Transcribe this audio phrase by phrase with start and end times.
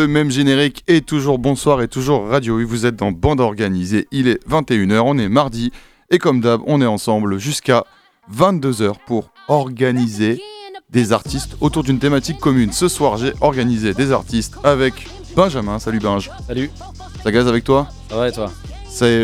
[0.00, 2.56] Le même générique et toujours bonsoir et toujours radio.
[2.56, 4.08] Oui, vous êtes dans Bande Organisée.
[4.10, 5.72] Il est 21h, on est mardi
[6.08, 7.84] et comme d'hab, on est ensemble jusqu'à
[8.34, 10.40] 22h pour organiser
[10.88, 12.72] des artistes autour d'une thématique commune.
[12.72, 15.78] Ce soir, j'ai organisé des artistes avec Benjamin.
[15.78, 16.30] Salut Benj.
[16.46, 16.70] Salut.
[17.22, 17.86] Ça gaze avec toi?
[18.08, 18.50] Ça va et toi?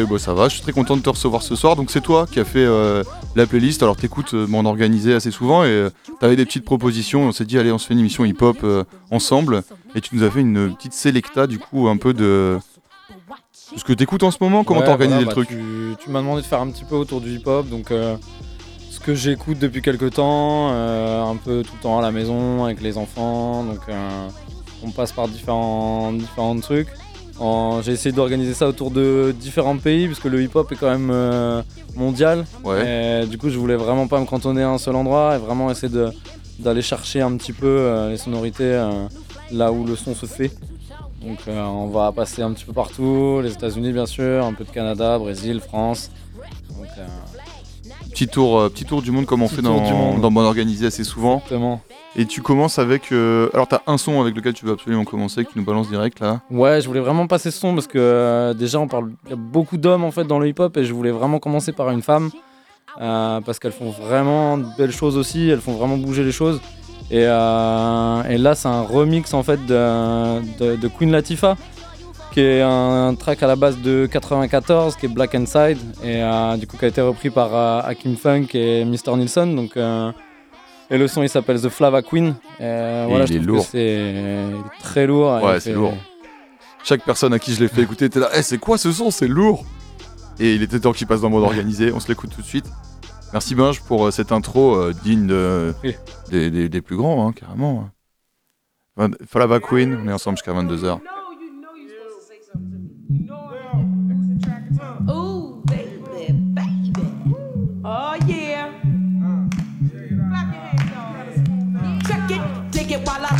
[0.09, 1.77] Bon, ça va, je suis très content de te recevoir ce soir.
[1.77, 3.02] Donc c'est toi qui as fait euh,
[3.35, 3.82] la playlist.
[3.82, 7.23] Alors t'écoutes euh, mon organisé assez souvent et euh, t'avais des petites propositions.
[7.23, 8.65] On s'est dit allez on se fait une émission hip-hop
[9.10, 9.63] ensemble.
[9.95, 12.59] Et tu nous as fait une petite sélecta du coup un peu de...
[13.76, 15.49] Ce que t'écoutes en ce moment, comment t'as organisé le bah, truc?
[15.49, 17.69] Tu, m'as demandé de faire un petit peu autour du hip-hop.
[17.69, 22.65] Donc ce que j'écoute depuis quelques temps, un peu tout le temps à la maison
[22.65, 23.65] avec les enfants.
[23.65, 23.80] Donc
[24.85, 26.88] on passe par différents, différents trucs.
[27.82, 31.62] J'ai essayé d'organiser ça autour de différents pays, puisque le hip-hop est quand même euh,
[31.95, 32.45] mondial.
[33.29, 35.92] du coup, je voulais vraiment pas me cantonner à un seul endroit et vraiment essayer
[36.59, 39.07] d'aller chercher un petit peu euh, les sonorités euh,
[39.51, 40.51] là où le son se fait.
[41.23, 44.70] Donc on va passer un petit peu partout, les États-Unis bien sûr, un peu de
[44.70, 46.10] Canada, Brésil, France.
[48.10, 51.38] petit tour, petit tour du monde comme on fait dans, dans Bon Organisé assez souvent.
[51.38, 51.80] Exactement.
[52.19, 53.13] Et tu commences avec.
[53.13, 55.91] Euh, alors, t'as un son avec lequel tu veux absolument commencer, que tu nous balances
[55.91, 59.13] direct là Ouais, je voulais vraiment passer ce son parce que euh, déjà, on parle.
[59.27, 61.73] Il y a beaucoup d'hommes en fait dans le hip-hop et je voulais vraiment commencer
[61.73, 62.31] par une femme
[63.03, 66.60] euh, parce qu'elles font vraiment de belles choses aussi, elles font vraiment bouger les choses.
[67.10, 71.56] Et, et là, c'est un remix en fait de, de, Queen Latifah
[72.32, 76.21] qui est un, track à la base de 94 qui est Black Inside et
[76.59, 79.16] du coup qui a été repris par Hakim Funk et Mr.
[79.16, 79.47] Nilsson.
[79.47, 79.76] Donc
[80.91, 82.34] et le son il s'appelle The Flava Queen.
[82.60, 83.64] Euh, voilà, il est lourd.
[83.64, 85.42] C'est très lourd.
[85.42, 85.94] Ouais, c'est lourd.
[86.84, 88.92] Chaque personne à qui je l'ai fait écouter était là, hey, eh, c'est quoi ce
[88.92, 89.64] son C'est lourd
[90.38, 92.46] Et il était temps qu'il passe dans le mode organisé, on se l'écoute tout de
[92.46, 92.66] suite.
[93.32, 95.26] Merci Binge pour euh, cette intro euh, digne
[96.30, 97.91] des, des, plus grands, hein, carrément.
[99.28, 101.00] Flava Queen, on est ensemble jusqu'à 22h.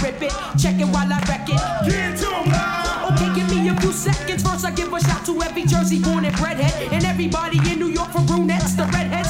[0.07, 1.59] Check it while I wreck it.
[1.91, 2.31] Get to
[3.11, 4.43] Okay, give me a few seconds.
[4.43, 6.93] First, I give a shout to every Jersey born and bredhead.
[6.93, 9.26] And everybody in New York for brunettes, the redheads.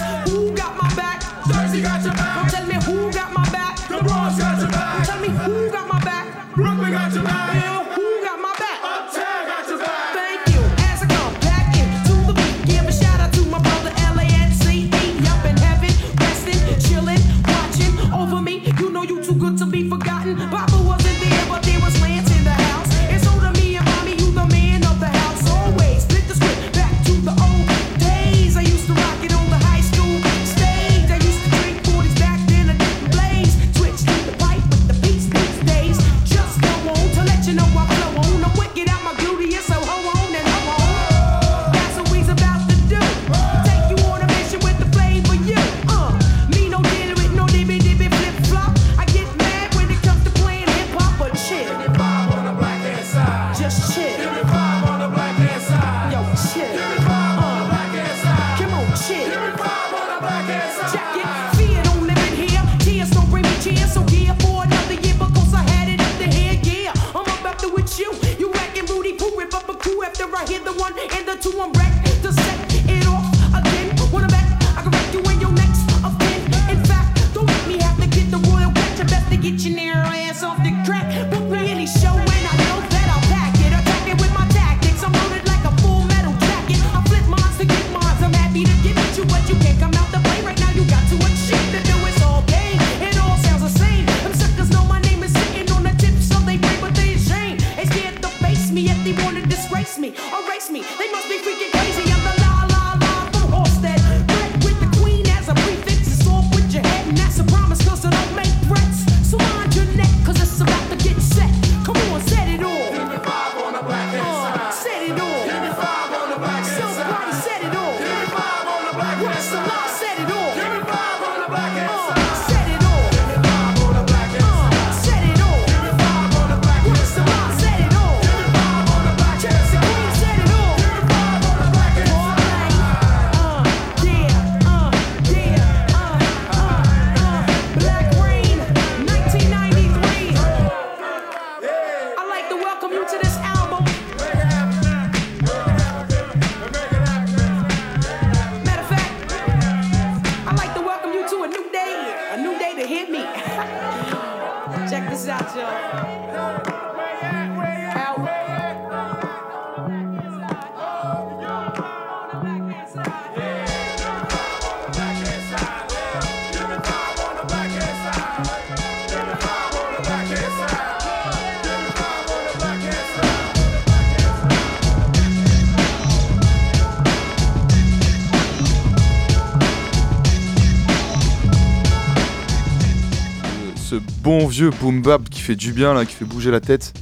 [184.26, 186.92] Bon vieux boom bap qui fait du bien là, qui fait bouger la tête.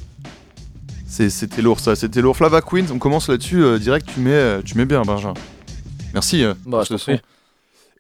[1.06, 2.36] C'était lourd ça, c'était lourd.
[2.36, 2.60] Flava
[2.92, 5.32] on commence là-dessus euh, direct, tu mets, tu mets bien Benjamin.
[6.12, 7.18] Merci bah, pour ce son.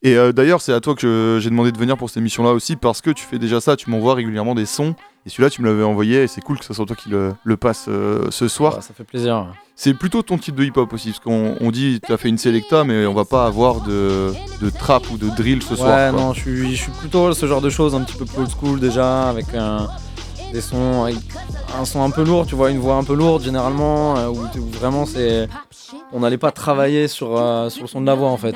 [0.02, 3.00] Et d'ailleurs, c'est à toi que j'ai demandé de venir pour cette émission-là aussi parce
[3.00, 4.94] que tu fais déjà ça, tu m'envoies régulièrement des sons.
[5.26, 7.56] Et celui-là, tu me l'avais envoyé et c'est cool que ce soit toi qui le,
[7.56, 7.88] passe
[8.30, 8.74] ce soir.
[8.76, 9.46] Bah, ça fait plaisir.
[9.76, 12.38] C'est plutôt ton type de hip-hop aussi, parce qu'on on dit tu as fait une
[12.38, 16.12] selecta, mais on va pas avoir de, de trap ou de drill ce soir.
[16.12, 18.38] Ouais, non, je suis, je suis plutôt ce genre de choses, un petit peu plus
[18.38, 19.46] old school déjà, avec
[20.54, 21.06] des sons,
[21.76, 24.46] un son un peu lourd, tu vois, une voix un peu lourde généralement, euh, où,
[24.70, 25.48] vraiment c'est,
[26.12, 28.54] on n'allait pas travailler sur, euh, sur le son de la voix en fait.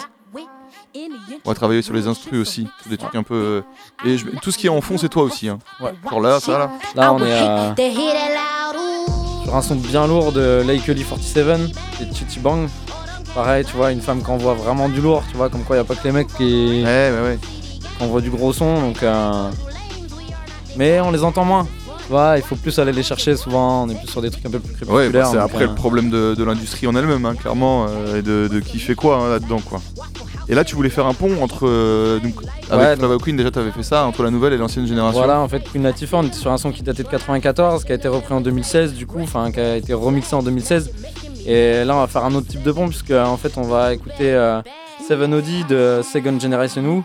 [1.45, 3.63] On va travailler sur les instrus aussi, des trucs un peu.
[4.05, 5.49] Euh, et tout ce qui est en fond, c'est toi aussi.
[5.49, 5.59] Hein.
[5.81, 5.93] Ouais.
[6.09, 6.71] Genre là, ça là.
[6.95, 7.39] Là, on est
[9.53, 11.61] un son bien lourd de Lakely 47
[12.01, 12.69] et Chichi Bang.
[13.35, 15.81] Pareil, tu vois, une femme qui envoie vraiment du lourd, tu vois, comme quoi il
[15.81, 17.39] n'y a pas que les mecs qui, ouais, ouais,
[18.01, 18.81] envoient du gros son.
[18.81, 19.51] Donc, euh,
[20.77, 21.67] Mais on les entend moins.
[21.99, 24.45] Tu vois, il faut plus aller les chercher souvent, on est plus sur des trucs
[24.47, 24.97] un peu plus crépusculaires.
[24.97, 28.23] Ouais, bah, c'est après le euh, problème de, l'industrie en elle-même, hein, clairement, euh, et
[28.23, 29.81] de, qui fait quoi hein, là-dedans, quoi.
[30.51, 31.69] Et là, tu voulais faire un pont entre.
[31.69, 32.35] Euh, donc,
[32.71, 35.19] avec ouais, Queen, déjà, tu avais fait ça, entre la nouvelle et l'ancienne génération.
[35.19, 37.93] Voilà, en fait, Queen Latifah, on était sur un son qui datait de 94, qui
[37.93, 40.91] a été repris en 2016, du coup, enfin, qui a été remixé en 2016.
[41.47, 43.93] Et là, on va faire un autre type de pont, puisque en fait, on va
[43.93, 44.63] écouter euh,
[45.07, 47.05] Seven OD de Second Generation Who,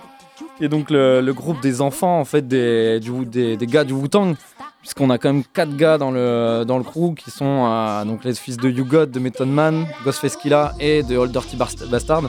[0.57, 4.35] qui est donc le, groupe des enfants, en fait, des, des, des gars du Wu-Tang
[4.83, 8.25] puisqu'on a quand même quatre gars dans le, dans le crew qui sont euh, donc
[8.25, 12.23] les fils de You God, de Method Man, Ghostface Killah et de Old Dirty Bastard.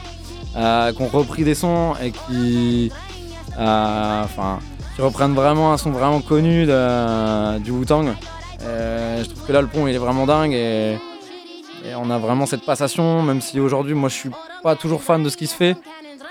[0.57, 2.93] Euh, qui ont repris des sons et qui,
[3.59, 4.61] euh, enfin,
[4.95, 8.15] qui reprennent vraiment un son vraiment connu du Wu-Tang.
[8.61, 10.97] je trouve que là, le pont, il est vraiment dingue et,
[11.97, 14.31] on a vraiment cette passation, même si aujourd'hui, moi, je suis
[14.63, 15.77] pas toujours fan de ce qui se fait.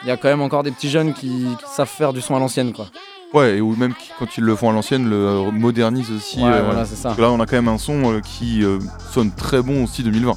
[0.02, 2.40] Il y a quand même encore des petits jeunes qui, savent faire du son à
[2.40, 2.88] l'ancienne, quoi.
[3.34, 6.40] Ouais, ou même quand ils le font à l'ancienne, le modernisent aussi.
[6.40, 7.16] Ouais, euh, voilà, c'est ça.
[7.18, 8.64] Là, on a quand même un son qui
[9.12, 10.34] sonne très bon aussi 2020.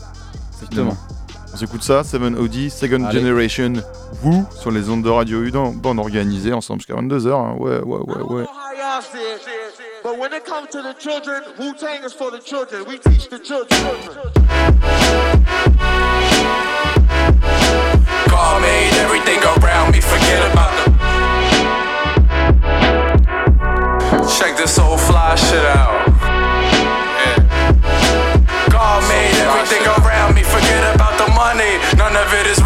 [0.55, 0.97] Exactement.
[1.57, 3.73] On s'écoute ça, 7OD, Second Generation,
[4.21, 7.33] vous, sur les ondes de Radio U dans bande organisée, ensemble jusqu'à 22h.
[7.33, 7.55] Hein.
[7.59, 8.45] Ouais, ouais, ouais, ouais.
[10.05, 12.85] But when it comes to the children, Wu-Tang is for the children.
[12.87, 13.81] We teach the children.
[18.29, 20.91] God made everything around me, forget about the...
[24.39, 26.07] Check this old fly shit out.
[31.97, 32.66] None of it is real,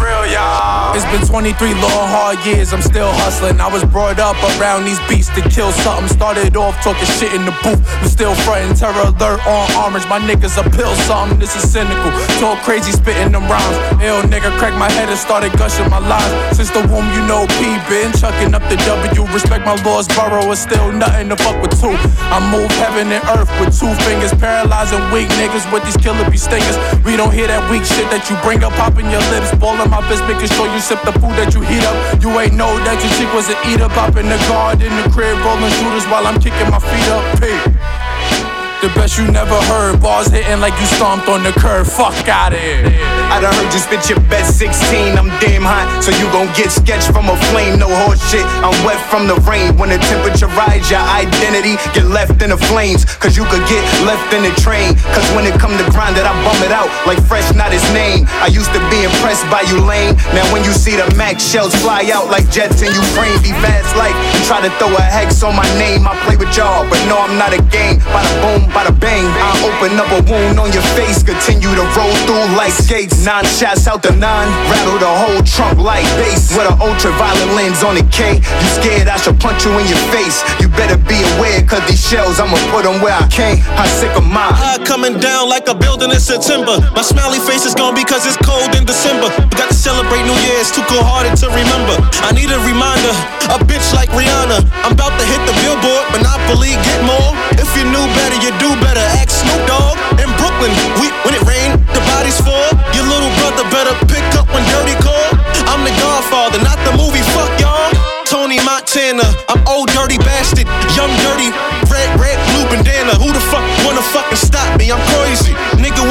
[0.91, 3.63] It's been 23 long, hard years, I'm still hustling.
[3.63, 6.11] I was brought up around these beats to kill something.
[6.11, 10.03] Started off talking shit in the booth, but still frontin' terror alert on orange.
[10.11, 12.11] My niggas a pill something, this is cynical.
[12.43, 14.03] Talk crazy, spitting them rhymes.
[14.03, 16.59] Ill nigga cracked my head and started gushing my lines.
[16.59, 19.23] Since the womb, you know P been chucking up the W.
[19.31, 21.95] Respect my laws, borough is still nothing to fuck with two.
[22.27, 26.35] I move heaven and earth with two fingers, paralyzing weak niggas with these killer bee
[26.35, 26.75] stingers.
[27.07, 30.03] We don't hear that weak shit that you bring up, popping your lips, ballin' my
[30.11, 32.21] fist, making sure you sip the food that you heat up.
[32.21, 35.37] You ain't know that your chick was an eater, poppin' the guard in the crib,
[35.45, 37.23] rollin' shooters while I'm kicking my feet up.
[37.39, 38.50] Hey.
[38.81, 40.01] The best you never heard.
[40.01, 41.85] Balls hitting like you stomped on the curb.
[41.85, 42.89] Fuck out of here.
[43.29, 45.21] I done heard you spit your best 16.
[45.21, 47.77] I'm damn hot, so you gon' get sketched from a flame.
[47.77, 48.41] No horse shit.
[48.65, 49.77] I'm wet from the rain.
[49.77, 53.05] When the temperature rise, your identity get left in the flames.
[53.21, 54.97] Cause you could get left in the train.
[55.13, 57.85] Cause when it come to grind it, I bum it out like fresh, not his
[57.93, 58.25] name.
[58.41, 60.17] I used to be impressed by you lame.
[60.33, 63.93] Now when you see the max shells fly out like jets in Ukraine, be fast
[63.93, 64.17] like
[64.49, 66.09] try to throw a hex on my name.
[66.09, 68.01] I play with y'all, but no, I'm not a game.
[68.09, 71.23] By the boom, Bada bang, I open up a wound on your face.
[71.23, 73.25] Continue to roll through like skates.
[73.25, 76.55] Nine shots out the nine, rattle the whole trunk like bass.
[76.55, 78.39] With an ultraviolet lens on the K.
[78.39, 80.39] You scared I should punch you in your face.
[80.63, 83.59] You better be aware, cause these shells, I'ma put them where I can't.
[83.75, 84.55] I sick of mine.
[84.55, 86.79] High coming down like a building in September.
[86.95, 89.27] My smiley face is gone because it's cold in December.
[89.51, 91.99] We got to celebrate New Year's, too cold hearted to remember.
[92.23, 93.11] I need a reminder,
[93.51, 94.63] a bitch like Rihanna.
[94.87, 97.35] I'm about to hit the billboard, Monopoly, get more.
[97.59, 99.01] If you knew better, you do better.
[99.17, 100.69] Ask Snoop Dogg in Brooklyn.
[101.01, 102.69] We, when it rain, the bodies fall.
[102.93, 105.33] Your little brother better pick up when dirty call.
[105.65, 107.25] I'm the Godfather, not the movie.
[107.33, 107.89] Fuck y'all.
[108.29, 110.63] Tony Montana, I'm old dirty bastard,
[110.95, 111.51] young dirty,
[111.91, 113.11] red, red, blue bandana.
[113.19, 114.87] Who the fuck wanna fucking stop me?
[114.87, 115.51] I'm crazy,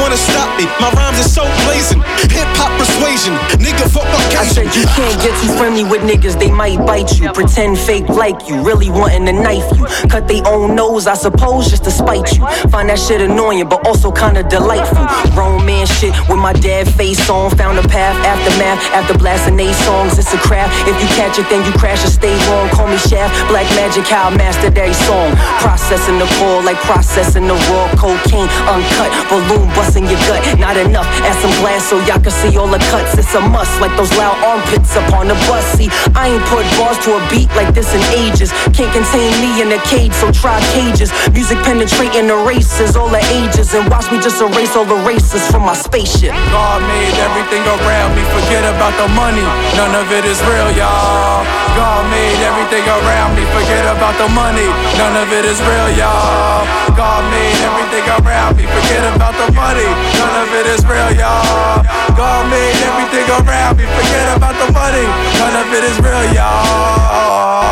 [0.01, 0.65] wanna stop me.
[0.81, 2.01] My rhymes is so blazing.
[2.33, 4.09] Hip hop persuasion, nigga fuck
[4.41, 7.31] I said you can't get too friendly with niggas, they might bite you.
[7.31, 9.85] Pretend fake like you, really wanting to knife you.
[10.09, 12.41] Cut they own nose, I suppose, just to spite you.
[12.73, 15.05] Find that shit annoying, but also kinda delightful.
[15.37, 17.51] Romance shit with my dad face on.
[17.51, 20.17] Found a path, after math, after blasting eight songs.
[20.17, 20.73] It's a craft.
[20.89, 22.69] If you catch it, then you crash and stay wrong.
[22.69, 25.35] Call me Shaft, black magic, how I mastered every song.
[25.59, 28.49] Processing the core like processing the raw cocaine.
[28.65, 30.39] Uncut, balloon busting your gut.
[30.59, 33.17] Not enough, add some glass so y'all can see all the cuts.
[33.17, 35.65] It's a must, like those loud armpits up on the bus.
[35.75, 38.51] See, I ain't put bars to a beat like this in ages.
[38.71, 41.11] Can't contain me in a cage, so try cages.
[41.33, 43.73] Music penetrating the races, all the ages.
[43.73, 46.31] And watch me just erase all the races from my spaceship.
[46.55, 49.43] God made everything around me, forget about the money.
[49.75, 51.43] None of it is real, y'all.
[51.75, 54.67] God made everything around me, forget about the money.
[54.99, 56.67] None of it is real, y'all.
[56.95, 59.80] God made everything around me, forget about the money.
[60.19, 61.83] None of it is real, y'all.
[62.15, 65.07] God made everything around me, forget about the money.
[65.39, 67.71] None of it is real, y'all.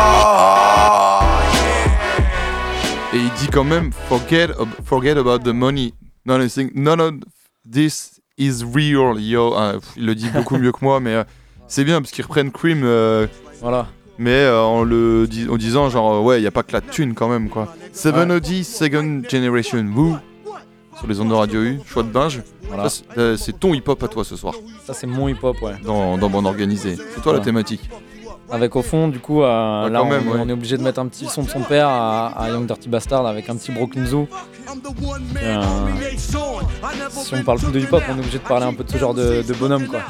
[3.12, 5.92] Et il dit quand même forget, ab- forget about the money.
[6.26, 7.14] None of, none of
[7.70, 9.52] this is real, yo.
[9.56, 11.24] Ah, pff, il le dit beaucoup mieux que moi, mais euh,
[11.66, 13.26] c'est bien parce qu'ils reprennent Cream, euh,
[13.60, 13.88] Voilà.
[14.18, 16.72] mais euh, en le dis- en disant genre euh, ouais, il y a pas que
[16.72, 17.74] la thune quand même quoi.
[17.92, 20.16] Seven OD Second Generation Woo
[21.00, 22.42] sur les ondes de Radio U, choix de binge.
[22.68, 22.88] Voilà.
[22.88, 24.54] Ça, c'est- euh, C'est ton hip-hop à toi ce soir,
[24.86, 25.74] Ça, c'est mon hip-hop, ouais.
[25.84, 26.96] dans, dans Bande Organisée.
[27.14, 27.88] C'est toi la thématique.
[28.52, 30.38] Avec au fond, du coup, euh, Ouais, là, quand on, même, ouais.
[30.40, 32.88] on est obligé de mettre un petit son de son père à, à Young Dirty
[32.88, 34.26] Bastard avec un petit Brooklyn Zoo.
[35.40, 35.62] Euh,
[36.18, 38.96] si on parle plus de hip-hop, on est obligé de parler un peu de ce
[38.98, 40.00] genre de, de bonhomme, quoi.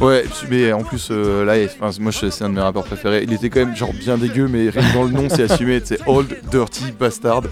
[0.00, 3.24] Ouais, mais en plus, euh, là, enfin, moi, c'est un de mes rappeurs préférés.
[3.24, 5.80] Il était quand même genre bien dégueu, mais rien que dans le nom, c'est assumé.
[5.84, 7.42] C'est Old Dirty Bastard.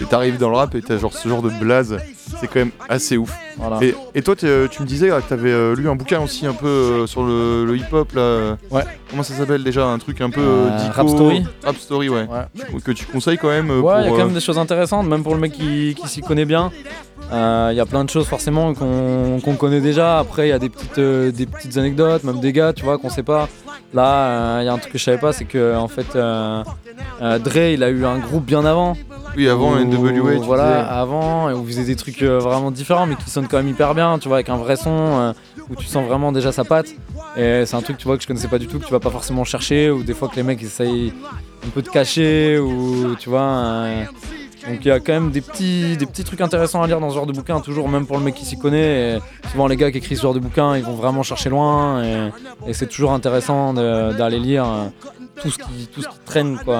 [0.00, 1.96] Et t'arrives dans le rap et t'as genre ce genre de blaze.
[2.40, 3.32] C'est quand même assez ouf.
[3.56, 3.78] Voilà.
[3.80, 6.46] Et, et toi, tu tu me disais là, que t'avais euh, lu un bouquin aussi
[6.46, 8.20] un peu euh, sur le, le hip-hop là.
[8.20, 8.82] euh, Ouais.
[9.08, 11.44] Comment ça s'appelle déjà Un truc un peu euh, Euh, dico- Rap Story.
[11.64, 12.26] Rap Story, ouais.
[12.28, 12.80] Ouais.
[12.84, 14.58] Que tu conseilles quand même euh, Ouais, il y a quand euh, même des choses
[14.58, 16.72] intéressantes, même pour le mec qui, qui s'y connaît bien.
[17.32, 20.18] Euh, Il y a plein de choses forcément qu'on connaît déjà.
[20.18, 22.98] Après, il y a des petites, euh, des petites anecdotes, même des gars, tu vois,
[22.98, 23.48] qu'on sait pas.
[23.92, 26.16] Là, euh, il y a un truc que je savais pas, c'est que en fait,
[27.22, 28.94] euh, Dre, il a eu un groupe bien avant.
[29.36, 30.88] Oui, avant où- NWA, tu Voilà, disais.
[30.90, 33.68] avant, et où il faisait des trucs euh, vraiment différents, mais qui sonnent quand même
[33.68, 35.32] hyper bien, tu vois, avec un vrai son, euh,
[35.70, 36.88] où tu sens vraiment déjà sa patte.
[37.36, 39.00] Et c'est un truc, tu vois, que je connaissais pas du tout, que tu vas
[39.00, 41.12] pas forcément chercher, ou des fois que les mecs essayent
[41.66, 43.84] un peu de cacher, ou tu vois.
[44.68, 47.10] donc il y a quand même des petits, des petits trucs intéressants à lire dans
[47.10, 49.16] ce genre de bouquin, toujours même pour le mec qui s'y connaît.
[49.16, 49.18] Et
[49.50, 52.30] souvent les gars qui écrivent ce genre de bouquin, ils vont vraiment chercher loin et,
[52.68, 54.64] et c'est toujours intéressant d'aller lire
[55.44, 56.74] tout ce qui, tout ce qui traîne quoi.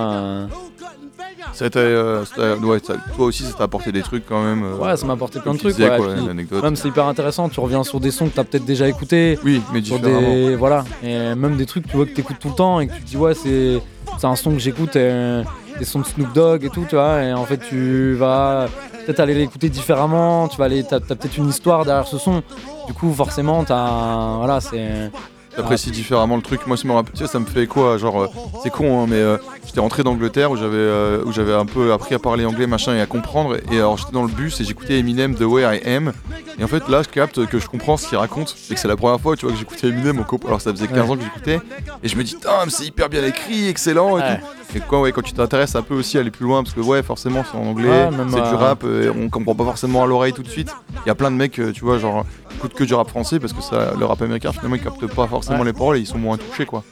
[1.71, 4.65] t'a, euh, ouais, ça- toi aussi, ça t'a apporté des trucs quand même.
[4.65, 5.77] euh, Ouais, ça m'a apporté plein de trucs.
[5.77, 6.63] disais, ouais, quoi, puis l'anecdote.
[6.63, 9.39] même c'est hyper intéressant, tu reviens sur des sons que t'as peut-être déjà écoutés.
[9.45, 10.21] Oui, mais sur différemment.
[10.21, 12.95] des voilà et même des trucs tu vois que t'écoutes tout le temps et que
[12.95, 13.81] tu te dis ouais c'est
[14.19, 15.45] c'est un son que j'écoute euh,
[15.79, 18.67] des sons de Snoop Dogg et tout tu vois et en fait tu vas
[19.05, 22.43] peut-être aller l'écouter différemment tu vas aller t'as, t'as peut-être une histoire derrière ce son
[22.87, 25.11] du coup forcément t'as voilà c'est
[25.57, 26.67] T'apprécies différemment le truc.
[26.67, 28.27] Moi, ça me, rappelle- ça me fait à genre, euh,
[28.63, 31.93] c'est con, hein, mais euh, j'étais rentré d'Angleterre où j'avais euh, où j'avais un peu
[31.93, 33.57] appris à parler anglais, machin, et à comprendre.
[33.73, 36.13] Et alors, j'étais dans le bus et j'écoutais Eminem The Way I Am.
[36.59, 38.55] Et en fait, là, je capte que je comprends ce qu'il raconte.
[38.71, 40.47] Et que c'est la première fois, tu vois, que j'écoutais Eminem au.
[40.47, 41.11] Alors, ça faisait 15 Ouais.
[41.11, 41.61] ans que j'écoutais.
[42.03, 44.19] Et je me dis, mais c'est hyper bien écrit, excellent.
[44.19, 44.39] Et, Ouais.
[44.39, 44.77] tout.
[44.77, 46.81] et quoi, ouais, quand tu t'intéresses un peu aussi à aller plus loin, parce que
[46.81, 50.03] ouais, forcément, c'est en anglais, Ouais, c'est du euh, rap, euh, on comprend pas forcément
[50.03, 50.71] à l'oreille tout de suite.
[51.05, 52.25] Il y a plein de mecs, euh, tu vois, genre,
[52.57, 55.27] écoutent que du rap français parce que ça, le rap américain, finalement, ils captent pas
[55.27, 56.83] forcément les paroles et ils sont moins touchés, quoi.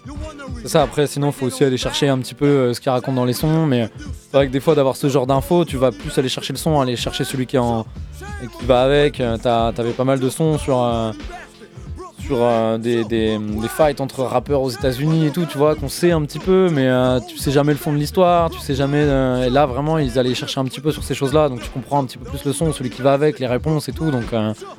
[0.63, 3.15] c'est ça après sinon faut aussi aller chercher un petit peu euh, ce qu'il raconte
[3.15, 5.93] dans les sons mais c'est vrai que des fois d'avoir ce genre d'infos tu vas
[5.93, 7.87] plus aller chercher le son aller chercher celui qui en
[8.49, 9.21] qui va avec.
[9.21, 11.13] Euh, t'avais pas mal de sons sur euh,
[12.27, 15.89] sur euh, des, des, des fights entre rappeurs aux États-Unis et tout, tu vois, qu'on
[15.89, 18.75] sait un petit peu, mais euh, tu sais jamais le fond de l'histoire, tu sais
[18.75, 19.03] jamais.
[19.03, 21.71] euh, et là, vraiment, ils allaient chercher un petit peu sur ces choses-là, donc tu
[21.71, 24.11] comprends un petit peu plus le son, celui qui va avec, les réponses et tout.
[24.11, 24.25] Donc,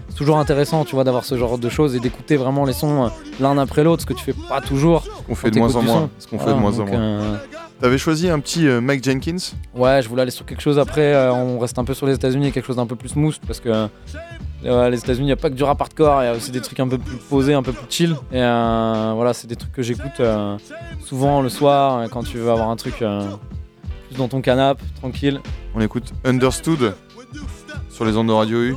[0.09, 3.09] c'est toujours intéressant, tu vois, d'avoir ce genre de choses et d'écouter vraiment les sons
[3.39, 5.03] l'un après l'autre, ce que tu fais pas toujours.
[5.27, 6.09] Qu'on fait de moins en moins.
[6.19, 7.39] Ce qu'on fait de moins en moins.
[7.79, 9.35] T'avais choisi un petit euh, Mike Jenkins?
[9.75, 11.13] Ouais, je voulais aller sur quelque chose après.
[11.13, 13.59] euh, on reste un peu sur les États-Unis, quelque chose d'un peu plus smooth parce
[13.59, 13.87] que
[14.63, 16.61] les États-Unis, il n'y a pas que du rap hardcore, il y a aussi des
[16.61, 18.15] trucs un peu plus posés, un peu plus chill.
[18.31, 20.57] Et euh, voilà, c'est des trucs que j'écoute euh,
[21.03, 25.41] souvent le soir euh, quand tu veux avoir un truc plus dans ton canapé, tranquille.
[25.75, 26.95] On écoute Understood
[27.89, 28.75] sur les ondes de Radio U.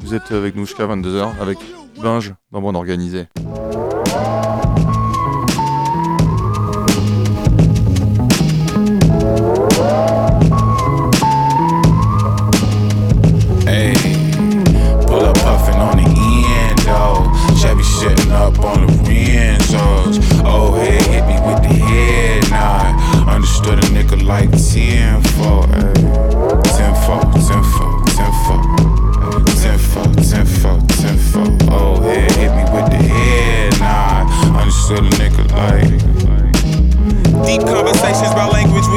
[0.00, 1.58] Vous êtes avec nous jusqu'à 22h avec
[2.00, 3.26] Binge dans Bande Organisée.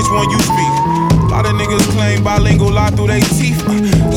[0.10, 0.74] One you speak?
[1.27, 3.62] A lot of niggas claim bilingual lie through their teeth.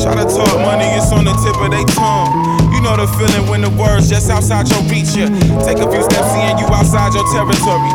[0.01, 2.31] Try to talk money, it's on the tip of their tongue.
[2.73, 5.15] You know the feeling when the words just outside your reach.
[5.15, 5.29] Yeah.
[5.63, 7.91] Take a few steps, seeing you outside your territory.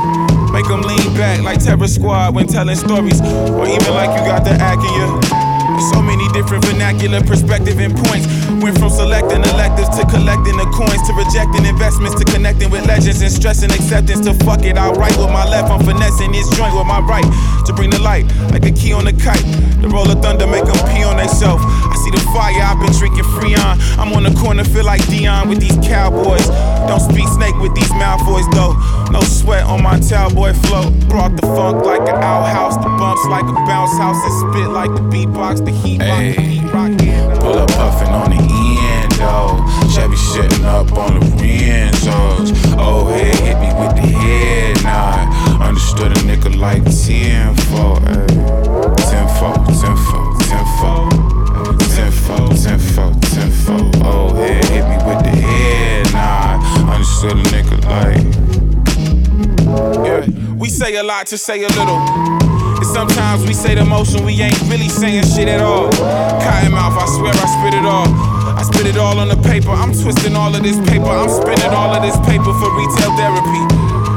[0.52, 3.20] Make them lean back like Terror Squad when telling stories.
[3.20, 5.39] Or even like you got the act in you.
[5.80, 8.28] So many different vernacular perspective and points.
[8.60, 13.22] Went from selecting electives to collecting the coins to rejecting investments to connecting with legends
[13.22, 14.76] and stressing acceptance to fuck it.
[14.76, 17.24] I write with my left, I'm finessing this joint with my right
[17.64, 19.40] to bring the light like a key on a kite.
[19.80, 21.64] The roll of thunder make them pee on themselves.
[21.64, 23.80] I see the fire, I've been drinking Freon.
[23.96, 26.46] I'm on the corner, feel like Dion with these cowboys.
[26.84, 28.76] Don't speak snake with these Malfoys though.
[29.10, 30.90] No sweat on my cowboy flow.
[31.08, 34.92] Brought the funk like an outhouse, the bumps like a bounce house, and spit like
[34.92, 37.40] the beatbox the heat rock, the heat rock.
[37.40, 39.64] Pull up puffin' on the end, though.
[39.94, 42.52] Chevy sitting up on the Renzos.
[42.78, 45.28] Oh, head hit me with the head nod.
[45.60, 48.18] Understood a nigga like 10 for, ayy.
[48.18, 48.26] Eh.
[49.10, 51.08] 10 for, 10 for, 10 for.
[51.94, 53.80] 10 for, 10 for, 10 for.
[54.04, 56.58] Oh, head hit me with the head nod.
[56.88, 58.24] Understood a nigga like.
[60.04, 62.39] Yeah, we say a lot to say a little.
[62.80, 65.92] And sometimes we say the motion, we ain't really saying shit at all.
[65.92, 68.08] Cotton mouth, I swear I spit it all.
[68.56, 69.68] I spit it all on the paper.
[69.68, 71.12] I'm twisting all of this paper.
[71.12, 73.62] I'm spinning all of this paper for retail therapy.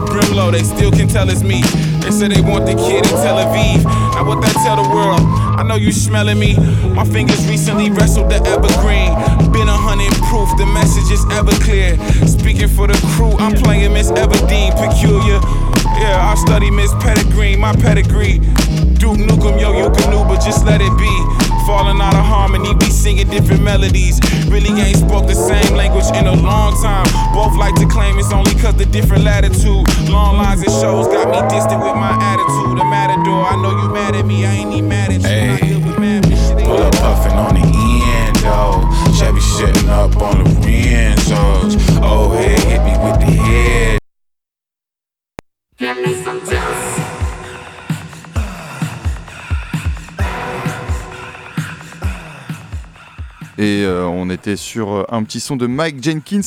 [0.08, 1.62] Brimlow, they still can tell it's me.
[2.04, 3.84] They say they want the kid in Tel Aviv.
[4.16, 5.20] Now what that tell the world?
[5.60, 6.56] I know you smelling me.
[6.94, 9.12] My fingers recently wrestled the evergreen.
[9.52, 11.96] Been a hundred proof, the message is ever clear.
[12.28, 15.40] Speaking for the crew, I'm playing Miss Everdeen, peculiar.
[16.00, 18.40] Yeah, I study Miss Pettigrew, my pedigree.
[19.00, 21.12] Duke Nukem, yo, you can do, but just let it be.
[21.68, 24.20] Falling out of harmony, we singing different melodies.
[24.48, 27.06] Really ain't spoke the same language in a long time.
[27.34, 29.88] Both like to claim it's only cause the different latitude.
[30.10, 32.80] Long lines and shows got me distant with my attitude.
[32.80, 35.28] A matador, I know you mad at me, I ain't even mad at you.
[35.28, 38.84] Hey, pull up puffin' on the end, though.
[39.16, 41.76] Chevy sitting up on the Renzos.
[42.02, 43.93] Oh, head hit me with the head.
[53.58, 56.42] Et euh, on était sur euh, un petit son de Mike Jenkins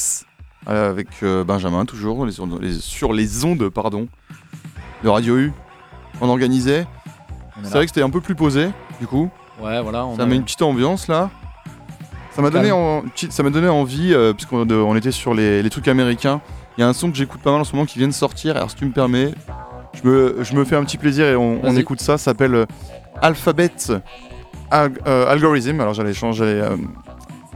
[0.69, 4.09] euh, avec euh, Benjamin toujours les- sur les, sur les ondes pardon
[5.05, 5.53] de Radio U.
[6.21, 6.87] On organisait.
[7.63, 8.69] C'est vrai que c'était un peu plus posé
[9.01, 9.31] du coup.
[9.63, 10.05] Ouais, voilà.
[10.05, 11.31] On Ça a- met une petite ambiance là.
[12.33, 15.71] Ça m'a donné, en- ça m'a donné envie, euh, puisqu'on on était sur les, les
[15.71, 16.41] trucs américains.
[16.77, 18.13] Il y a un son que j'écoute pas mal en ce moment qui vient de
[18.13, 18.57] sortir.
[18.57, 19.33] Alors si tu me permets,
[20.03, 22.19] je me, je me fais un petit plaisir et on, écoute ça.
[22.19, 22.67] Ça s'appelle euh,
[23.23, 23.71] Alphabet
[24.71, 25.81] Al- euh, Algorithm.
[25.81, 26.77] Alors j'allais changer, euh,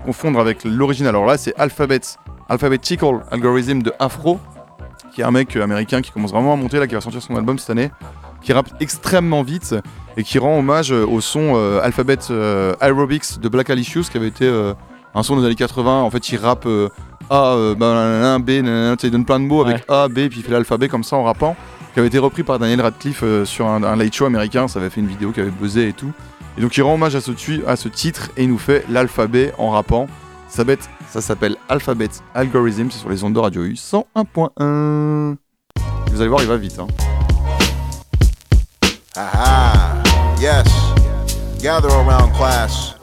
[0.04, 1.10] confondre avec l'original.
[1.14, 2.00] Alors là c'est Alphabet
[2.48, 4.38] Alphabetical Algorithm de Afro,
[5.14, 7.22] qui est un mec euh, américain qui commence vraiment à monter là, qui va sortir
[7.22, 7.90] son album cette année,
[8.42, 9.74] qui rappe extrêmement vite
[10.16, 14.16] et qui rend hommage euh, au son euh, Alphabet euh, Aerobics de Black Alicious, qui
[14.16, 14.72] avait été euh,
[15.14, 16.02] un son des années 80.
[16.02, 16.88] En fait, il rappe euh,
[17.28, 20.38] A, euh, bah, nanana, B, nanana, il donne plein de mots avec A, B, puis
[20.38, 21.54] il fait l'alphabet comme ça en rappant,
[21.92, 24.68] qui avait été repris par Daniel Radcliffe euh, sur un, un late show américain.
[24.68, 26.12] Ça avait fait une vidéo qui avait buzzé et tout.
[26.58, 30.08] Et donc, il rend hommage à ce, titre et il nous fait l'alphabet en rappant.
[30.48, 30.64] Ça,
[31.20, 35.36] s'appelle Alphabet Algorithm, c'est sur les ondes de Radio U 101.1.
[36.12, 36.78] Vous allez voir, il va vite.
[36.78, 36.86] Hein.
[40.40, 40.66] Yes.
[41.62, 42.99] Gather around class.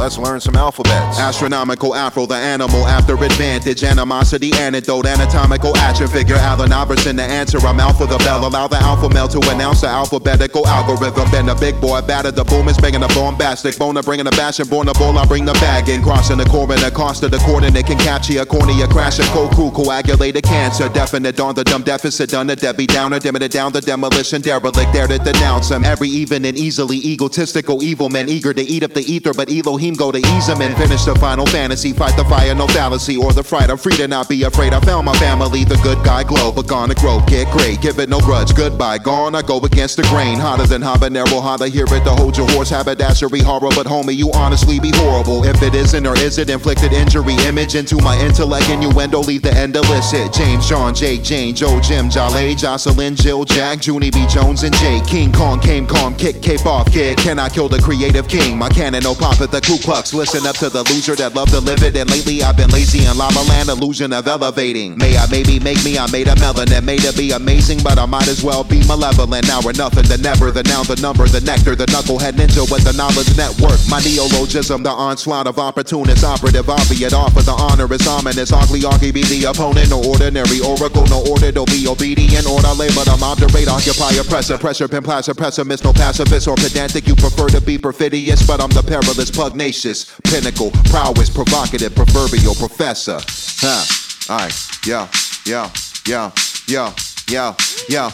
[0.00, 1.20] Let's learn some alphabets.
[1.20, 3.84] Astronomical afro, the animal after advantage.
[3.84, 6.36] Animosity, antidote, anatomical action figure.
[6.36, 7.58] Allen Iverson, the answer.
[7.58, 8.46] I'm alpha the bell.
[8.48, 11.30] Allow the alpha male to announce the alphabetical algorithm.
[11.30, 13.76] Been a big boy, batter the boom is banging the bombastic.
[13.78, 15.18] Boner bringing the bash and born the bull.
[15.18, 16.02] I bring the bag in.
[16.02, 18.88] Crossing the corner, cost of the coordinate can capture a cornea.
[18.88, 20.88] Crashing Koku, coagulated cancer.
[20.88, 22.30] Definite on the dumb deficit.
[22.30, 24.40] Done a Debbie Downer, dimming it down the demolition.
[24.40, 25.84] Derelict there to denounce him.
[25.84, 29.89] Every even and easily egotistical evil men eager to eat up the ether, but Elohim
[29.94, 31.92] go to ease him and finish the final fantasy.
[31.92, 33.70] Fight the fire, no fallacy or the fright.
[33.70, 34.72] I'm free to not be afraid.
[34.72, 37.80] I found my family, the good guy glow, but gonna grow, get great.
[37.80, 38.98] Give it no grudge, goodbye.
[38.98, 40.38] Gone, I go against the grain.
[40.38, 42.70] Hotter than habanero, how to hear it to hold your horse.
[42.70, 45.44] Haberdashery horror, but homie, you honestly be horrible.
[45.44, 49.52] If it isn't or is it inflicted injury, image into my intellect, innuendo, leave the
[49.52, 50.32] end illicit.
[50.32, 54.26] James, Sean, Jake, Jane, Joe, Jim, Jale, Jocelyn, Jill, Jack, Junie B.
[54.28, 55.06] Jones, and Jake.
[55.06, 57.18] King Kong came calm, kick, cape off, kid.
[57.18, 58.58] Can I kill the creative king?
[58.58, 60.12] My cannon, no pop at the Ku pucks.
[60.12, 61.96] Listen up to the loser that love to live it.
[61.96, 64.96] And lately I've been lazy in lava land, illusion of elevating.
[64.98, 67.98] May I maybe make me, I made a melon and made it be amazing, but
[67.98, 69.46] I might as well be malevolent.
[69.46, 72.84] Now we're nothing, the never, the now, the number, the nectar, the knucklehead ninja with
[72.84, 73.80] the knowledge network.
[73.88, 78.52] My neologism, the onslaught of opportunists, operative, obviate, offer the honor is ominous.
[78.52, 82.46] Ugly, argy be the opponent, no ordinary oracle, no order, to be obedient.
[82.46, 87.06] Order labor, I'm moderate, occupy, oppressor, pressure, pin, placer, pessimist, no pacifist or pedantic.
[87.06, 89.30] You prefer to be perfidious, but I'm the perilous,
[89.70, 93.18] pugnacious, pinnacle, prowess, provocative, proverbial professor.
[93.60, 94.32] Huh.
[94.32, 94.54] Alright,
[94.84, 95.08] yeah,
[95.46, 95.70] yeah,
[96.06, 96.32] yeah,
[96.66, 96.92] yeah,
[97.28, 97.54] yeah,
[97.88, 98.10] yeah.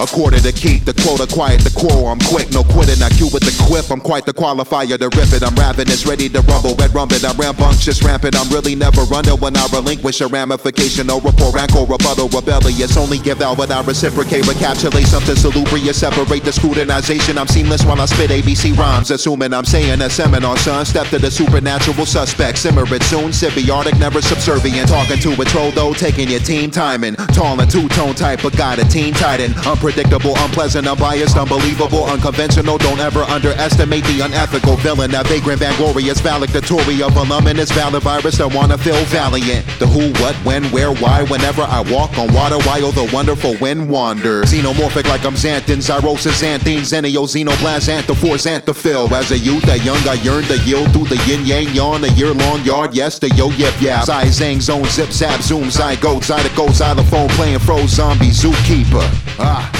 [0.00, 1.70] A quarter to keep, the quota quiet, the.
[1.84, 3.02] I'm quick, no quitting.
[3.02, 3.90] I cue with the quip.
[3.90, 5.42] I'm quite the qualifier to rip it.
[5.42, 7.24] I'm ravenous, ready to rumble, red rumpet.
[7.24, 8.34] I'm rambunctious, rampant.
[8.36, 11.06] I'm really never running when I relinquish a ramification.
[11.06, 12.96] No rapport, rancor, rebuttal, rebellious.
[12.96, 16.00] Only give out when I reciprocate, recapitulate something salubrious.
[16.00, 17.36] Separate the scrutinization.
[17.36, 20.56] I'm seamless when I spit ABC rhymes, assuming I'm saying a seminar.
[20.56, 22.58] Son, step to the supernatural suspect.
[22.58, 24.88] Simmer it soon, symbiotic, never subservient.
[24.88, 27.14] Talking to a troll though, taking your team timing.
[27.34, 29.52] Tall and two tone type, but got a team titan.
[29.84, 32.78] Unpredictable, unpleasant, unbiased, unbelievable, unconventional.
[32.78, 35.10] Don't ever underestimate the unethical villain.
[35.10, 39.66] That vagrant, vainglorious, valedictory of voluminous valid virus that wanna feel valiant.
[39.78, 43.90] The who, what, when, where, why, whenever I walk on water while the wonderful wind
[43.90, 44.50] wanders.
[44.50, 49.12] Xenomorphic like I'm Xanthin, Zyrosis, Xanthine, Xenio, Xenoblast, Anthophore, Xanthophil.
[49.12, 52.08] As a youth, a young, I yearn to yield through the yin yang yawn, a
[52.14, 52.94] year long yard.
[52.94, 54.06] Yes, the yo yip yap.
[54.06, 59.04] Zai zang zone, zip zap, zoom, zygote, zydeco, xylophone, playing froze zombie, zookeeper.
[59.38, 59.73] Ah.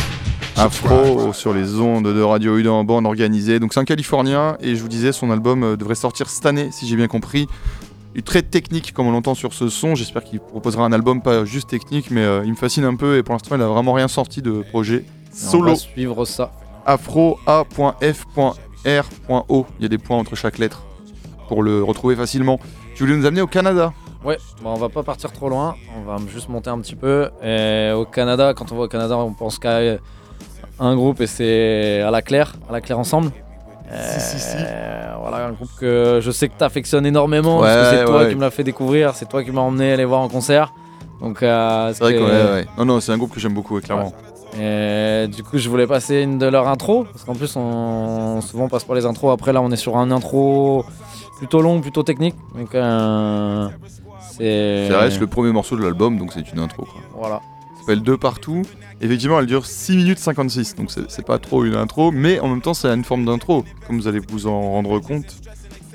[0.56, 3.58] Afro sur les ondes de Radio U en bande organisée.
[3.58, 6.68] Donc c'est un Californien et je vous disais son album euh, devrait sortir cette année
[6.70, 7.46] si j'ai bien compris.
[8.14, 9.96] Il est très technique comme on l'entend sur ce son.
[9.96, 13.16] J'espère qu'il proposera un album pas juste technique mais euh, il me fascine un peu
[13.18, 15.74] et pour l'instant il a vraiment rien sorti de projet On va solo.
[15.74, 16.52] suivre ça.
[16.86, 18.06] Afro A.F.R.O.
[19.78, 20.84] Il y a des points entre chaque lettre
[21.48, 22.60] pour le retrouver facilement.
[22.94, 23.92] Tu voulais nous amener au Canada?
[24.24, 27.28] Ouais, bah on va pas partir trop loin, on va juste monter un petit peu.
[27.42, 29.80] Et au Canada, quand on va au Canada, on pense qu'à
[30.80, 33.30] un groupe et c'est à la Claire, à la Claire ensemble.
[33.92, 38.22] Euh, Voilà, un groupe que je sais que tu affectionnes énormément, parce que c'est toi
[38.22, 38.28] ouais.
[38.30, 40.72] qui me l'as fait découvrir, c'est toi qui m'as emmené aller voir en concert.
[41.20, 42.66] Donc, euh, C'est vrai que ouais.
[42.76, 44.12] Non, non, c'est un groupe que j'aime beaucoup, clairement.
[44.60, 48.64] Et du coup, je voulais passer une de leurs intros, parce qu'en plus, on souvent
[48.64, 49.32] on passe par les intros.
[49.32, 50.84] Après, là, on est sur un intro
[51.38, 52.36] plutôt long, plutôt technique.
[52.54, 53.68] Donc, euh,
[54.36, 54.88] c'est.
[54.90, 56.84] Ça reste le premier morceau de l'album, donc c'est une intro.
[56.84, 57.00] Quoi.
[57.16, 57.40] Voilà.
[57.84, 58.62] S'appelle Deux partout.
[59.02, 62.62] Effectivement, elle dure 6 minutes 56, donc c'est pas trop une intro, mais en même
[62.62, 65.26] temps, c'est une forme d'intro, comme vous allez vous en rendre compte.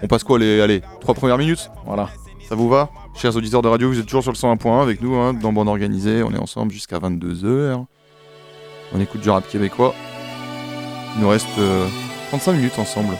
[0.03, 1.71] On passe quoi les allez, trois premières minutes?
[1.87, 2.11] Voilà.
[2.47, 2.91] Ça vous va?
[3.15, 5.67] Chers auditeurs de radio, vous êtes toujours sur le 101.1 avec nous, hein, dans Bande
[5.67, 6.21] Organisée.
[6.21, 7.83] On est ensemble jusqu'à 22h.
[8.93, 9.95] On écoute du rap québécois.
[11.15, 11.87] Il nous reste euh,
[12.29, 13.15] 35 minutes ensemble.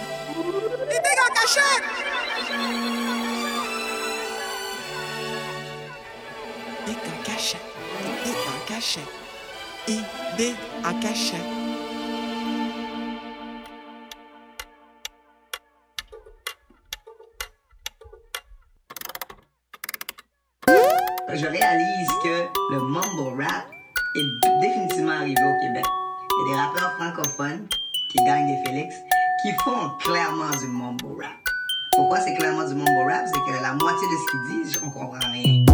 [8.81, 8.85] Je
[21.45, 23.67] réalise que le mumble rap
[24.15, 25.85] est définitivement arrivé au Québec.
[26.31, 27.67] Il y a des rappeurs francophones
[28.11, 28.95] qui gagnent des Félix
[29.41, 31.35] qui font clairement du mumble rap.
[31.95, 33.25] Pourquoi c'est clairement du mumble rap?
[33.27, 35.68] C'est que la moitié de ce qu'ils disent, on comprend rien.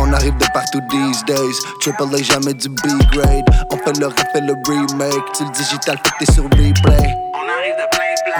[0.00, 1.56] On arrive de partout these days.
[1.80, 3.44] Triple A, jamais du B-grade.
[3.70, 5.32] On fait le rap et le remake.
[5.36, 7.29] Tu le digital, fait t'es sur replay.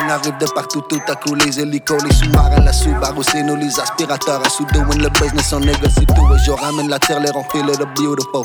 [0.03, 3.57] On arrive de partout, tout à coup, les hélicos, les sous-marins, la Subaru, c'est nous,
[3.57, 7.29] les aspirateurs, à sous le business, on négocie tout, et je ramène la terre, les
[7.53, 8.43] feel it beautiful.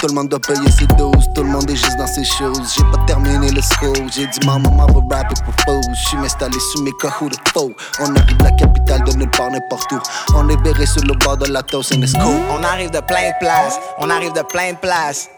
[0.00, 2.74] Tout le monde doit payer ses doses, tout le monde est juste dans ses choses.
[2.74, 5.80] J'ai pas terminé le school, j'ai dit maman, va rapper pour faux.
[5.92, 7.70] J'suis installé sous mes cahous de faux.
[8.00, 10.00] On arrive de la capitale de nulle part, n'importe où.
[10.34, 12.14] On est verré sur le bord de la toast, and it's.
[12.14, 15.28] On arrive de plein de places, on arrive de plein de places.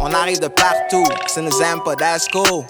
[0.00, 2.64] On arrive de partout, ça nous aime pas, that's cool.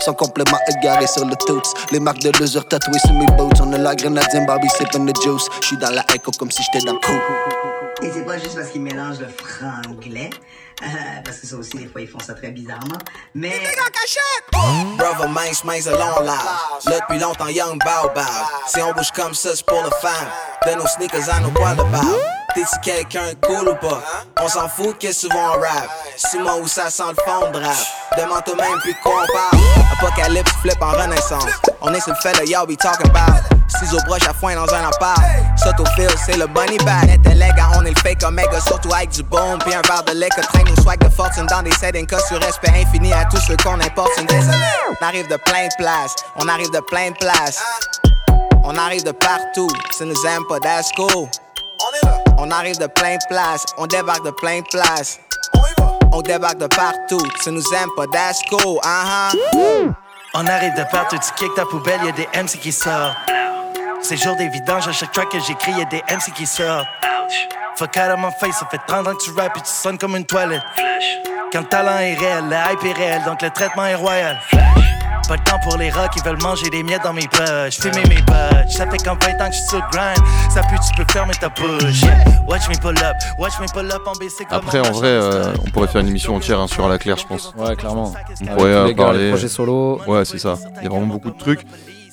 [0.00, 1.74] Sans complément égaré sur le toots.
[1.92, 3.60] Les marques de heures tatouées sur mes boots.
[3.60, 5.48] On a la grenadienne Barbie sipping the juice.
[5.62, 8.02] J'suis dans la echo comme si j'étais dans le coup.
[8.02, 10.30] Et c'est pas juste parce qu'ils mélangent le franglais,
[11.24, 12.98] parce que ça aussi, des fois, ils font ça très bizarrement.
[13.34, 13.62] Mais.
[14.96, 16.84] Brother mince, mince, long large.
[16.86, 18.26] Là depuis longtemps, young baobab.
[18.66, 20.28] Si on bouge comme ça, c'est pour le fan.
[20.66, 22.20] De nos sneakers à nos poils de barbe.
[22.54, 24.02] T'es-tu quelqu'un cool ou pas?
[24.40, 25.88] On s'en fout qu'est-ce souvent on rap?
[26.16, 27.76] Suis-moi où ça sent le fond de rap.
[28.16, 29.62] Demande toi-même puis de quoi on parle.
[29.92, 31.46] Apocalypse flip en renaissance.
[31.80, 33.53] On est sur le fait de y'all be talking about.
[33.68, 35.20] Ciseaux broches à foin dans un appart.
[35.56, 37.10] Sotophile, c'est le bunny bag.
[37.10, 39.58] Intellect, on est le fake omega, surtout avec du boom.
[39.60, 42.20] Puis un verre de lait que traîne nos swag de fortune dans des settings cas
[42.20, 44.10] sur respect infini à tous ceux qu'on importe.
[44.18, 44.26] Une.
[44.28, 47.62] On arrive de plein de places, on arrive de plein de places.
[48.64, 51.28] On arrive de partout, ça nous aime pas, that's cool.
[52.38, 55.20] On arrive de plein de places, on débarque de plein de places.
[56.12, 59.92] On débarque de partout, ça nous aime pas, that's cool, uh-huh.
[60.34, 63.16] On arrive de partout, tu kick ta poubelle, y'a des MC qui sortent.
[64.06, 66.86] C'est jour des vidanges, à chaque track que j'écris, y'a des MC qui sortent.
[67.76, 69.96] Fuck out of my face, ça fait 30 ans que tu rappes et tu sonnes
[69.98, 70.62] comme une toilette.
[71.50, 74.38] Quand le talent est réel, le hype est réel, donc le traitement est royal.
[75.26, 77.80] Pas de temps pour les rats qui veulent manger des miettes dans mes poches.
[77.80, 80.18] Fumer mes poches, ça fait comme 20 ans que je suis sur le grind.
[80.50, 82.02] Ça pue, tu peux fermer ta bouche.
[82.46, 84.46] Watch me pull up, watch me pull up en basic.
[84.50, 87.26] Après, en vrai, euh, on pourrait faire une émission entière hein, sur la Claire, je
[87.26, 87.54] pense.
[87.56, 88.12] Ouais, clairement.
[88.12, 89.24] On Avec pourrait euh, les gars, parler.
[89.24, 89.98] les projets solo.
[90.06, 90.56] Ouais, c'est ça.
[90.76, 91.64] Il y a vraiment beaucoup de trucs.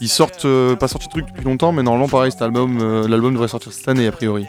[0.02, 3.08] Ils sortent, euh, pas sorti de trucs depuis longtemps, mais normalement, pareil, cet album, euh,
[3.08, 4.48] l'album devrait sortir cette année, a priori.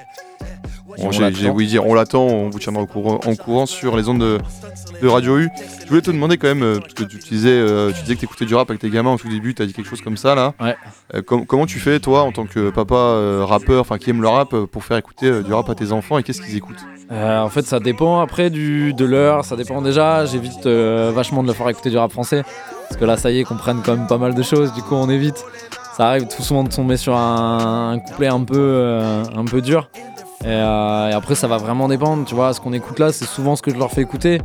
[0.99, 3.97] Bon, On j'ai ouï dire, on l'attend, on vous tiendra au courant, en courant sur
[3.97, 4.39] les ondes de,
[5.01, 5.49] de Radio U.
[5.83, 8.21] Je voulais te demander quand même, euh, parce que tu disais, euh, tu disais que
[8.21, 10.35] t'écoutais du rap avec tes gamins au tout début, t'as dit quelque chose comme ça
[10.35, 10.53] là.
[10.61, 10.75] Ouais.
[11.15, 14.29] Euh, com- comment tu fais toi, en tant que papa rappeur, enfin qui aime le
[14.29, 16.85] rap, pour faire écouter du rap à tes enfants et qu'est-ce qu'ils écoutent?
[17.11, 20.25] En fait, ça dépend après du, de l'heure, ça dépend déjà.
[20.25, 22.43] J'évite vachement de le faire écouter du rap français.
[22.93, 24.83] Parce que là, ça y est, qu'on prenne quand même pas mal de choses, du
[24.83, 25.43] coup, on évite.
[25.97, 29.63] Ça arrive tout souvent de tomber sur un, un couplet un peu, euh, un peu
[29.63, 29.89] dur.
[30.45, 32.27] Et, euh, et après, ça va vraiment dépendre.
[32.27, 34.43] Tu vois, ce qu'on écoute là, c'est souvent ce que je leur fais écouter.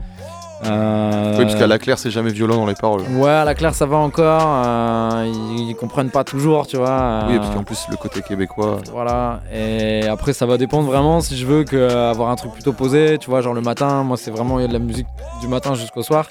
[0.65, 3.01] Euh, Oui, parce qu'à la claire, c'est jamais violent dans les paroles.
[3.17, 4.41] Ouais, à la claire, ça va encore.
[4.65, 7.25] euh, ils, ils comprennent pas toujours, tu vois.
[7.29, 8.77] Oui, parce qu'en plus, le côté québécois.
[8.93, 12.71] voilà, et après ça va dépendre vraiment si je veux que, avoir un truc plutôt
[12.73, 15.05] posé, tu vois, genre le matin, moi c'est vraiment il y a de la musique
[15.41, 16.25] du matin jusqu'au soir.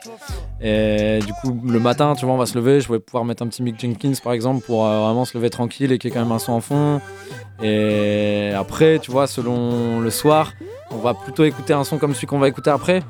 [0.60, 3.42] Et du coup, le matin, tu vois, on va se lever, je vais pouvoir mettre
[3.42, 6.12] un petit Mick Jenkins par exemple pour euh, vraiment se lever tranquille et qu'il y
[6.12, 7.00] ait quand même un son en fond.
[7.62, 10.52] Et après, tu vois, selon le soir,
[10.90, 13.02] on va plutôt écouter un son comme celui qu'on va écouter après.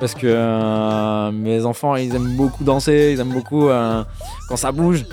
[0.00, 4.04] Parce que euh, mes enfants, ils aiment beaucoup danser, ils aiment beaucoup euh,
[4.48, 5.04] quand ça bouge.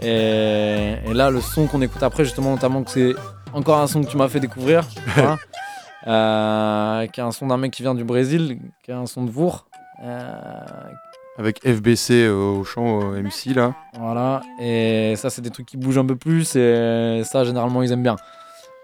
[0.00, 3.14] Et, et là, le son qu'on écoute après, justement, notamment que c'est
[3.52, 4.84] encore un son que tu m'as fait découvrir,
[6.06, 9.24] euh, qui est un son d'un mec qui vient du Brésil, qui est un son
[9.24, 9.66] de Vour.
[11.38, 13.74] Avec FBC euh, au chant euh, MC là.
[13.98, 17.90] voilà, et ça, c'est des trucs qui bougent un peu plus, et ça, généralement, ils
[17.90, 18.16] aiment bien.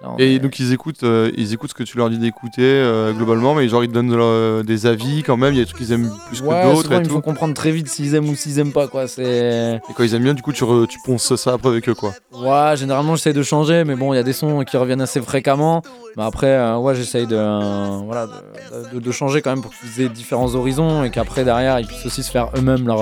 [0.00, 2.62] Là, Et est- donc ils écoutent, euh, ils écoutent ce que tu leur dis d'écouter
[2.62, 5.52] euh, globalement, mais genre ils te donnent euh, des avis quand même.
[5.54, 7.14] Il y a des trucs qu'ils aiment plus Ouais, que d'autres souvent, et il tout.
[7.14, 9.08] faut comprendre très vite s'ils aiment ou s'ils aiment pas, quoi.
[9.08, 9.80] C'est.
[9.90, 11.94] Et quand ils aiment bien, du coup tu, re- tu ponces ça après avec eux
[11.94, 12.12] quoi.
[12.32, 15.20] Ouais, généralement j'essaye de changer, mais bon, il y a des sons qui reviennent assez
[15.20, 15.82] fréquemment.
[16.16, 19.72] Mais après, euh, ouais, j'essaye de, euh, voilà, de, de- de changer quand même pour
[19.74, 23.00] qu'ils aient différents horizons et qu'après, derrière, ils puissent aussi se faire eux-mêmes leur,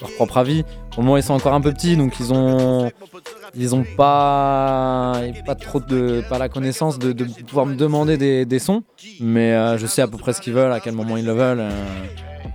[0.00, 0.64] leur propre avis.
[0.90, 2.90] Pour le moment, ils sont encore un peu petits, donc ils ont,
[3.58, 8.44] ils ont pas, pas trop de, pas la connaissance de, de pouvoir me demander des,
[8.44, 8.82] des sons.
[9.20, 11.32] Mais euh, je sais à peu près ce qu'ils veulent, à quel moment ils le
[11.32, 11.60] veulent.
[11.60, 11.70] euh,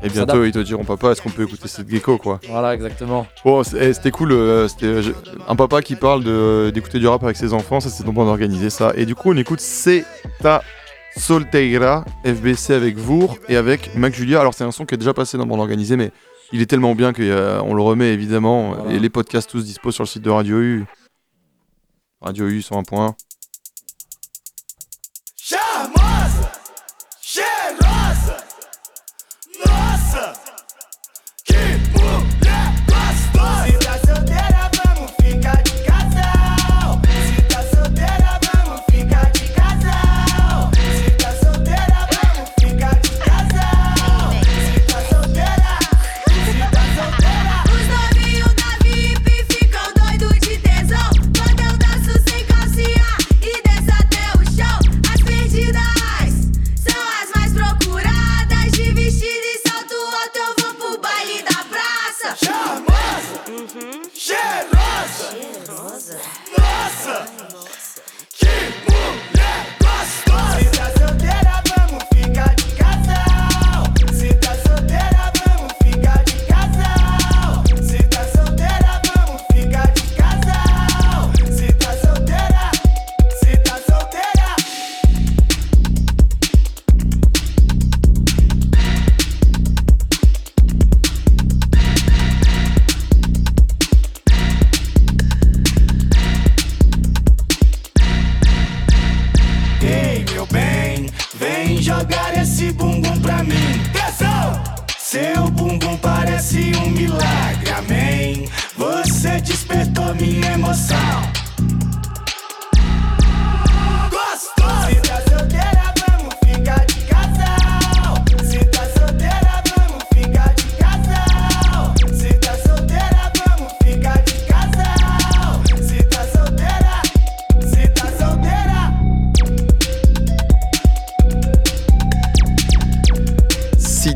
[0.03, 2.39] Et bientôt ils te diront papa, est-ce qu'on peut écouter cette gecko quoi.
[2.49, 3.25] Voilà, exactement.
[3.45, 4.31] Eh, c'était cool.
[4.31, 5.01] euh, c'était
[5.47, 6.23] un papa qui parle
[6.71, 7.79] d'écouter du rap avec ses enfants.
[7.79, 8.93] Ça, c'est bon d'organiser ça.
[8.95, 10.05] Et du coup, on écoute C'est
[10.41, 10.61] ta
[11.17, 14.39] Solteira, FBC avec Vour et avec Mac Julia.
[14.39, 16.09] Alors, c'est un son qui est déjà passé dans Bande Organisée, mais
[16.51, 17.21] il est tellement bien qu'on
[17.73, 18.87] le remet évidemment.
[18.89, 20.85] Et les podcasts tous dispo sur le site de Radio U.
[22.21, 23.13] Radio U 101.1.
[25.37, 26.60] Charmosa, cheirosa,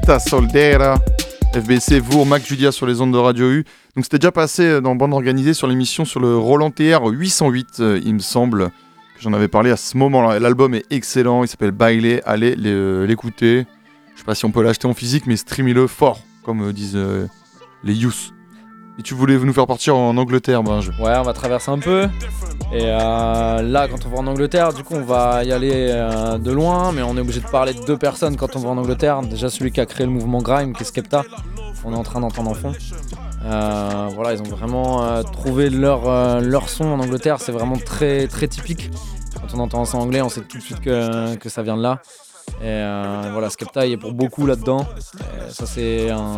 [0.07, 3.65] FBC, vous, Mac Julia sur les ondes de Radio U.
[3.95, 7.77] Donc c'était déjà passé euh, dans Bande Organisée sur l'émission sur le Roland TR 808,
[7.79, 8.65] euh, il me semble,
[9.15, 10.39] que j'en avais parlé à ce moment-là.
[10.39, 13.65] L'album est excellent, il s'appelle Bailey, allez euh, l'écouter.
[14.13, 16.99] Je sais pas si on peut l'acheter en physique, mais streamez-le fort, comme disent
[17.83, 18.31] les youths.
[18.99, 20.89] Et tu voulais nous faire partir en Angleterre, Benj?
[20.99, 22.07] Ouais, on va traverser un peu.
[22.71, 26.37] Et euh, là, quand on va en Angleterre, du coup, on va y aller euh,
[26.37, 28.77] de loin, mais on est obligé de parler de deux personnes quand on va en
[28.77, 29.21] Angleterre.
[29.21, 31.23] Déjà, celui qui a créé le mouvement Grime, qui est Skepta,
[31.83, 32.73] on est en train d'entendre en fond.
[33.45, 38.47] Euh, voilà, ils ont vraiment trouvé leur, leur son en Angleterre, c'est vraiment très, très
[38.47, 38.89] typique.
[39.35, 41.77] Quand on entend ça en anglais, on sait tout de suite que, que ça vient
[41.77, 42.01] de là.
[42.61, 44.85] Et euh, voilà, Skepta il est pour beaucoup là-dedans.
[45.49, 46.35] Ça, c'est un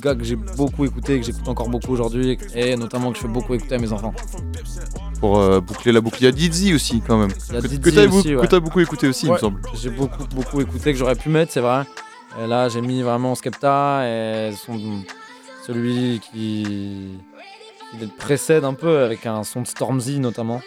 [0.00, 3.28] gars que j'ai beaucoup écouté, que j'écoute encore beaucoup aujourd'hui, et notamment que je fais
[3.28, 4.14] beaucoup écouter à mes enfants.
[5.20, 7.30] Pour euh, boucler la boucle, il y a Dizzy aussi, quand même.
[7.48, 8.84] Il y a que Dizzy que t'as aussi, beaucoup, ouais.
[8.84, 9.60] écouté aussi, il me semble.
[9.74, 11.84] J'ai beaucoup, beaucoup écouté que j'aurais pu mettre, c'est vrai.
[12.42, 15.02] Et là, j'ai mis vraiment Skepta et son,
[15.66, 17.18] celui qui,
[17.90, 20.60] qui le précède un peu avec un son de Stormzy notamment.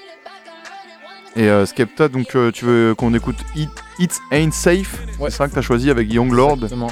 [1.35, 5.01] Et euh, Skepta, donc euh, tu veux qu'on écoute It, It Ain't Safe?
[5.19, 6.55] C'est ça que t'as choisi avec Young Lord?
[6.55, 6.91] Exactement.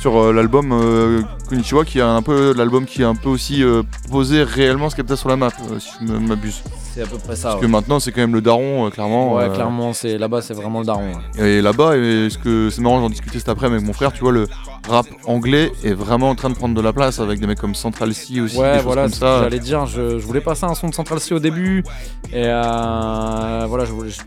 [0.00, 3.64] Sur euh, l'album euh, Konnichiwa, qui est un peu l'album qui a un peu aussi
[3.64, 3.82] euh,
[4.12, 6.62] posé réellement Skepta sur la map, euh, si je m'abuse.
[6.94, 7.48] C'est à peu près ça.
[7.48, 7.60] Parce ouais.
[7.62, 9.34] que maintenant c'est quand même le daron, clairement.
[9.34, 11.12] Ouais, clairement, c'est là-bas, c'est vraiment le daron.
[11.36, 11.50] ouais.
[11.58, 14.20] Et là-bas, et ce que c'est marrant, j'en discutais cet après avec mon frère, tu
[14.20, 14.46] vois, le
[14.88, 17.74] rap anglais est vraiment en train de prendre de la place avec des mecs comme
[17.74, 19.42] Central C aussi, Ouais, des choses voilà, comme ce ça.
[19.42, 19.86] j'allais dire.
[19.86, 21.82] Je, je voulais passer un son de Central C au début.
[22.32, 24.20] Et voilà, je, voulais- je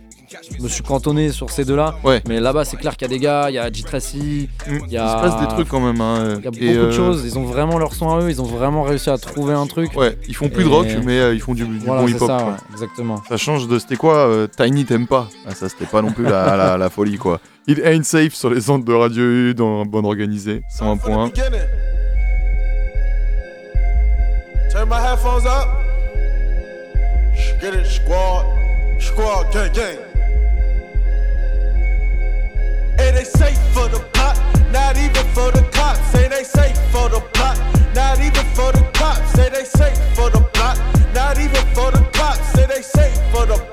[0.61, 1.95] me suis cantonné sur ces deux-là.
[2.03, 2.21] Ouais.
[2.27, 4.91] Mais là-bas, c'est clair qu'il y a des gars, il y a J Tracy, il
[4.91, 5.03] y a.
[5.03, 5.07] Mm.
[5.07, 5.99] Il se passe des trucs quand même.
[6.01, 7.23] hein, Il y a beaucoup et, de euh, choses.
[7.25, 8.29] Ils ont vraiment leur son à eux.
[8.29, 9.95] Ils ont vraiment réussi à trouver un truc.
[9.97, 12.27] Ouais, ils font plus de rock, mais euh, ils font du, du Voilà, bon hip-hop.
[12.27, 13.21] ça, ouais, exactement.
[13.27, 13.79] Ça change de.
[13.79, 16.89] C'était quoi euh, Tiny t'aimes pas ah, Ça, c'était pas non plus la, la- la
[16.89, 17.39] folie, quoi.
[17.67, 21.29] It ain't safe sur les ondes de Radio U dans Bonne Organisée, 101 points.
[24.71, 25.67] Turn my headphones up.
[27.59, 28.45] Get it, squad.
[28.99, 30.10] Squad, gang, gang.
[33.73, 34.37] For the pot,
[34.71, 35.99] not even for the cops.
[36.11, 37.57] Say they safe for the plot,
[37.95, 39.33] not even for the cops.
[39.33, 40.77] Say they safe for the plot,
[41.13, 42.39] not even for the cops.
[42.53, 43.70] Say they safe for the plot,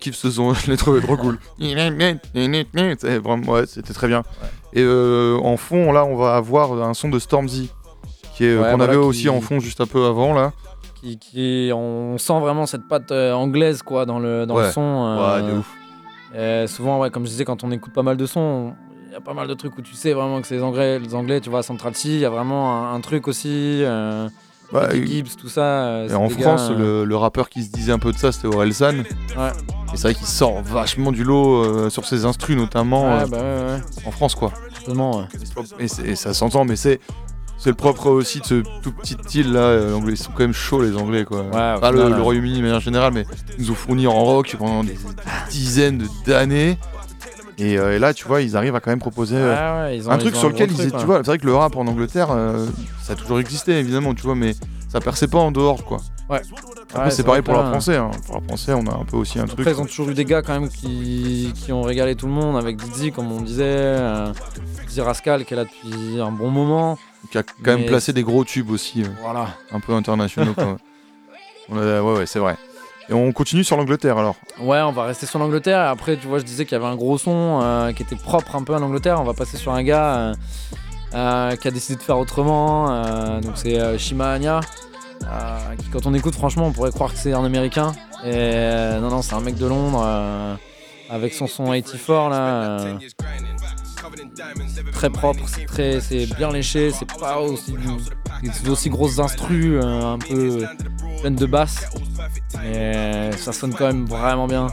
[0.00, 1.38] kiffe ce son, je l'ai trouvé trop cool.
[3.46, 4.22] Ouais, c'était très bien.
[4.72, 7.70] Et euh, en fond, là, on va avoir un son de Stormzy,
[8.36, 10.52] qui est Ouais, qu'on voilà, avait qui- aussi en fond juste un peu avant là.
[11.00, 14.72] Qui, qui- on sent vraiment cette patte euh, anglaise quoi dans le dans le Ouais.
[14.72, 14.82] son.
[14.82, 15.70] euh, Ouais, de ouf.
[16.36, 18.74] et souvent, ouais, comme je disais, quand on écoute pas mal de sons,
[19.08, 20.98] il y a pas mal de trucs où tu sais vraiment que c'est les Anglais.
[20.98, 23.82] Les Anglais, tu vois, Central C, il y a vraiment un, un truc aussi.
[23.82, 24.28] Euh,
[24.92, 26.04] et- Gibbs, tout ça.
[26.08, 28.46] Et en France, gars, le, le rappeur qui se disait un peu de ça, c'était
[28.54, 28.98] Orelsan.
[29.36, 29.50] Ouais.
[29.92, 33.26] Et c'est vrai qu'il sort vachement du lot euh, sur ses instrus, notamment Ouais, euh,
[33.26, 34.06] bah ouais, ouais.
[34.06, 34.52] en France, quoi.
[35.78, 37.00] Et, et ça s'entend, mais c'est.
[37.62, 39.58] C'est le propre aussi de ce tout petit île là.
[39.60, 41.44] euh, Ils sont quand même chauds les Anglais quoi.
[41.78, 42.04] Pas le.
[42.22, 43.26] Royaume-Uni de manière générale, mais
[43.58, 44.96] ils nous ont fourni en rock pendant des,
[45.50, 46.78] dizaines d'années.
[47.58, 49.96] Et, euh, et là, tu vois, ils arrivent à quand même proposer euh, Ouais, ouais,
[49.98, 50.96] ils ont- un truc sur un lequel ils étaient.
[50.98, 52.64] Tu vois, c'est vrai que le rap en Angleterre, euh,
[53.02, 54.54] ça a toujours existé évidemment, tu vois, mais
[54.88, 55.98] ça perçait pas en dehors quoi.
[56.30, 56.40] Ouais.
[56.92, 57.96] Après, Ouais, c'est pareil pour la français.
[57.96, 58.10] hein.
[58.26, 59.60] Pour la français, on a un peu aussi un truc.
[59.60, 62.32] Après, ils ont toujours eu des gars quand même qui, qui ont régalé tout le
[62.32, 63.64] monde avec Dizzy, comme on disait.
[63.66, 64.32] Euh,
[64.88, 66.98] Dizzy Rascal qui est là depuis un bon moment.
[67.30, 69.02] Qui a quand même placé des gros tubes aussi.
[69.02, 69.48] euh, Voilà.
[69.72, 70.54] Un peu internationaux.
[71.68, 72.56] On a- ouais, ouais, c'est vrai.
[73.08, 74.36] Et on continue sur l'Angleterre alors.
[74.60, 75.80] Ouais, on va rester sur l'Angleterre.
[75.80, 78.14] Et après, tu vois, je disais qu'il y avait un gros son euh, qui était
[78.16, 79.20] propre un peu à l'Angleterre.
[79.20, 80.34] On va passer sur un gars euh,
[81.14, 82.86] euh, qui a décidé de faire autrement.
[82.92, 84.60] euh, donc, c'est euh, Shima Anya.
[85.24, 87.92] Euh, quand on écoute, franchement, on pourrait croire que c'est un américain.
[88.24, 90.02] Euh, non, non, c'est un mec de Londres.
[90.04, 90.54] euh,
[91.08, 92.98] avec son son 84 là.
[94.92, 97.74] très propre, c'est très, c'est bien léché, c'est pas aussi,
[98.68, 100.64] aussi grosses instrus, un peu
[101.20, 101.84] pleines de basse,
[102.62, 104.68] mais ça sonne quand même vraiment bien.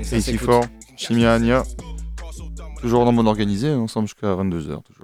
[0.00, 0.46] Et ça Et s'écoute.
[0.46, 0.64] fort,
[0.96, 1.62] Chimia Anya.
[2.80, 4.97] Toujours dans mode organisé, ensemble jusqu'à 22h toujours.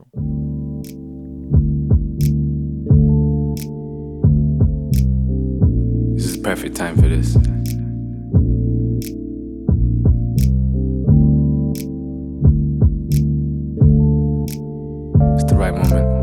[6.44, 7.36] Perfect time for this.
[15.34, 16.13] It's the right moment.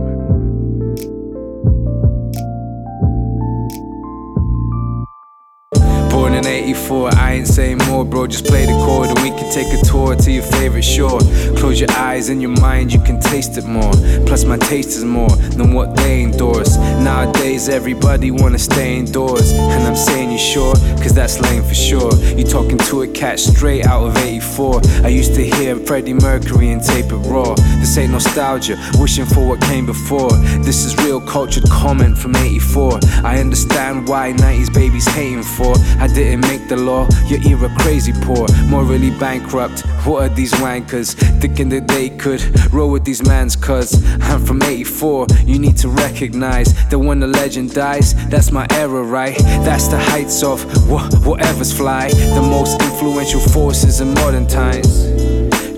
[6.41, 8.25] Born in 84, I ain't saying more, bro.
[8.25, 11.19] Just play the chord and we can take a tour to your favorite shore.
[11.57, 13.91] Close your eyes and your mind, you can taste it more.
[14.25, 16.77] Plus, my taste is more than what they endorse.
[16.77, 19.51] Nowadays, everybody wanna stay indoors.
[19.51, 22.13] And I'm saying you sure, cause that's lame for sure.
[22.35, 24.81] You talking to a cat straight out of 84.
[25.03, 27.53] I used to hear Freddie Mercury and tape it raw.
[27.81, 30.31] This ain't nostalgia, wishing for what came before.
[30.63, 32.99] This is real cultured comment from 84.
[33.23, 35.75] I understand why 90s babies hating for.
[35.99, 39.81] I didn't make the law, your era crazy poor, morally bankrupt.
[40.05, 42.41] What are these wankers thinking that they could
[42.73, 43.55] roll with these mans?
[43.55, 45.27] Cause I'm from 84.
[45.45, 49.37] You need to recognize that when the legend dies, that's my era, right?
[49.65, 52.09] That's the heights of wha- whatever's fly.
[52.09, 55.07] The most influential forces in modern times.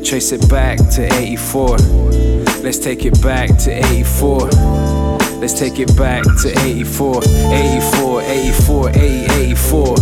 [0.08, 1.78] Trace it back to 84.
[2.64, 4.50] Let's take it back to 84.
[5.44, 7.22] Let's take it back to 84.
[7.22, 9.96] 84, 84, 80, 84.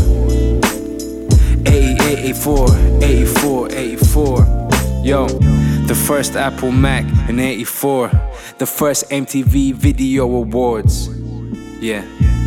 [1.65, 2.67] 84,
[3.01, 4.69] 84, 84.
[5.03, 5.25] Yo,
[5.87, 8.11] the first Apple Mac in 84.
[8.59, 11.09] The first MTV Video Awards.
[11.79, 12.05] Yeah,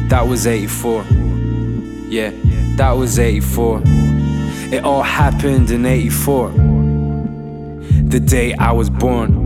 [0.08, 1.02] that was 84.
[2.06, 2.30] Yeah,
[2.76, 3.82] that was 84.
[4.72, 6.50] It all happened in 84.
[8.04, 9.42] The day I was born.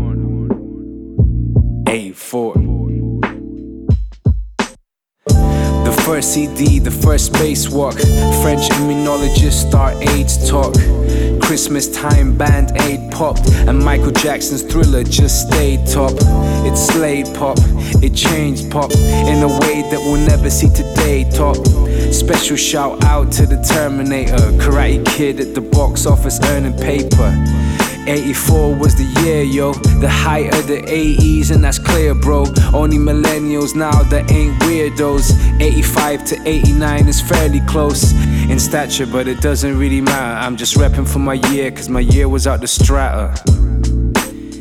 [1.89, 2.68] 84.
[6.09, 7.93] First CD, the first spacewalk.
[8.41, 10.73] French immunologist start AIDS talk.
[11.39, 16.13] Christmas time band aid popped, and Michael Jackson's thriller just stayed top.
[16.65, 17.59] It slayed pop,
[18.03, 21.29] it changed pop in a way that we'll never see today.
[21.31, 21.57] Top.
[22.11, 27.31] Special shout out to the Terminator, Karate Kid at the box office earning paper.
[28.09, 29.75] 84 was the year, yo.
[30.01, 32.47] The height of the 80s, and that's clear, bro.
[32.73, 35.31] Only millennials now that ain't weirdos.
[35.61, 38.13] 85 to 89 is fairly close
[38.49, 40.41] in stature, but it doesn't really matter.
[40.41, 43.35] I'm just repping for my year, cause my year was out the strata.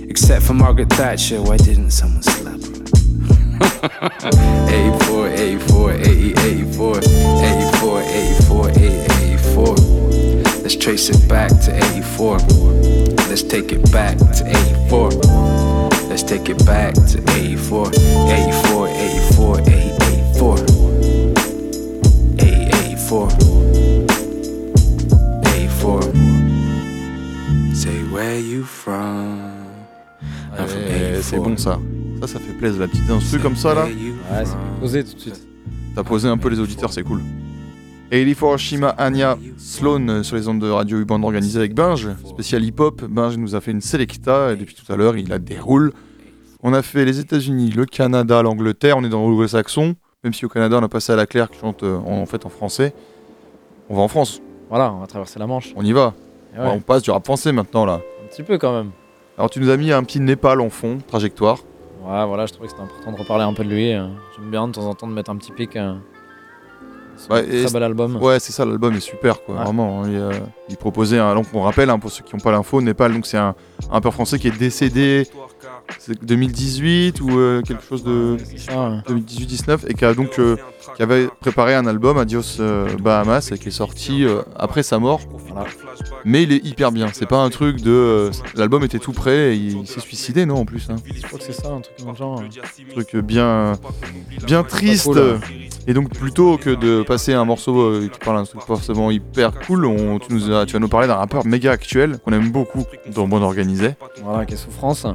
[0.09, 2.67] Except for Margaret Thatcher, why didn't someone slap her?
[5.07, 9.75] 84, 84, 80, 84, 84, 84, 84.
[10.61, 12.96] Let's trace it back to 84.
[13.37, 14.47] Let's take it back to
[14.89, 15.11] 84.
[16.09, 17.91] Let's take it back to 84.
[17.93, 20.57] 84, 84, 80, 84.
[22.39, 23.29] 80, 84.
[25.43, 26.01] 84.
[27.75, 29.67] Say where you from?
[30.57, 31.43] I'm from Ouais, c'est 84.
[31.43, 31.79] bon ça.
[32.21, 32.79] Ça, ça fait plaisir.
[32.79, 33.85] La petite instru comme ça là.
[33.85, 35.47] Ouais, c'est posé tout de suite.
[35.93, 37.21] T'as posé un peu les auditeurs, c'est cool.
[38.11, 42.63] Et Hiroshima Anya Sloan euh, sur les ondes de radio U-Band organisée avec Binge, spécial
[42.63, 43.03] hip-hop.
[43.03, 45.91] Binge nous a fait une selecta et depuis tout à l'heure il la déroule.
[46.63, 50.49] On a fait les États-Unis, le Canada, l'Angleterre, on est dans l'anglo-saxon, même si au
[50.49, 52.93] Canada on a passé à la Claire qui chante euh, en, en fait en français.
[53.89, 55.73] On va en France, Voilà, on va traverser la Manche.
[55.75, 56.13] on y va.
[56.57, 57.99] Ouais, On passe du rap français maintenant là.
[58.23, 58.91] Un petit peu quand même.
[59.37, 61.57] Alors tu nous as mis un petit Népal en fond, trajectoire.
[62.03, 63.91] Ouais, voilà, je trouvais que c'était important de reparler un peu de lui.
[63.93, 64.07] euh.
[64.37, 65.75] J'aime bien de temps en temps de mettre un petit pic.
[67.17, 68.15] C'est Ouais, un très c'est- bel album.
[68.21, 69.55] Ouais, c'est ça, l'album est super, quoi.
[69.55, 69.63] Ouais.
[69.63, 70.03] Vraiment.
[70.03, 70.31] hein, Il, euh,
[70.69, 73.25] il proposait, un, donc on rappelle, hein, pour ceux qui n'ont pas l'info, Népal, donc
[73.25, 73.55] c'est un,
[73.89, 75.27] un rappeur français qui est décédé
[75.99, 78.37] c'est 2018 ou euh, quelque chose de
[78.69, 80.55] Ah, 2018-19 et qui a donc euh,
[80.95, 84.99] qui avait préparé un album Adios euh, Bahamas et qui est sorti euh, après sa
[84.99, 85.21] mort.
[86.25, 87.07] Mais il est hyper bien.
[87.13, 90.57] C'est pas un truc de l'album était tout prêt et il, il s'est suicidé non
[90.57, 90.87] en plus.
[90.89, 90.95] hein.
[91.13, 92.41] Je crois que c'est ça, un truc dans le genre.
[92.41, 93.73] Un truc bien
[94.45, 95.07] bien triste.
[95.15, 95.39] hein.
[95.87, 99.85] Et donc plutôt que de passer un morceau qui parle d'un truc forcément hyper cool,
[99.85, 102.83] on- tu, nous as- tu vas nous parler d'un rappeur méga actuel qu'on aime beaucoup
[103.13, 103.91] dans Bon Organisé,
[104.23, 105.05] Voilà, qui est souffrance.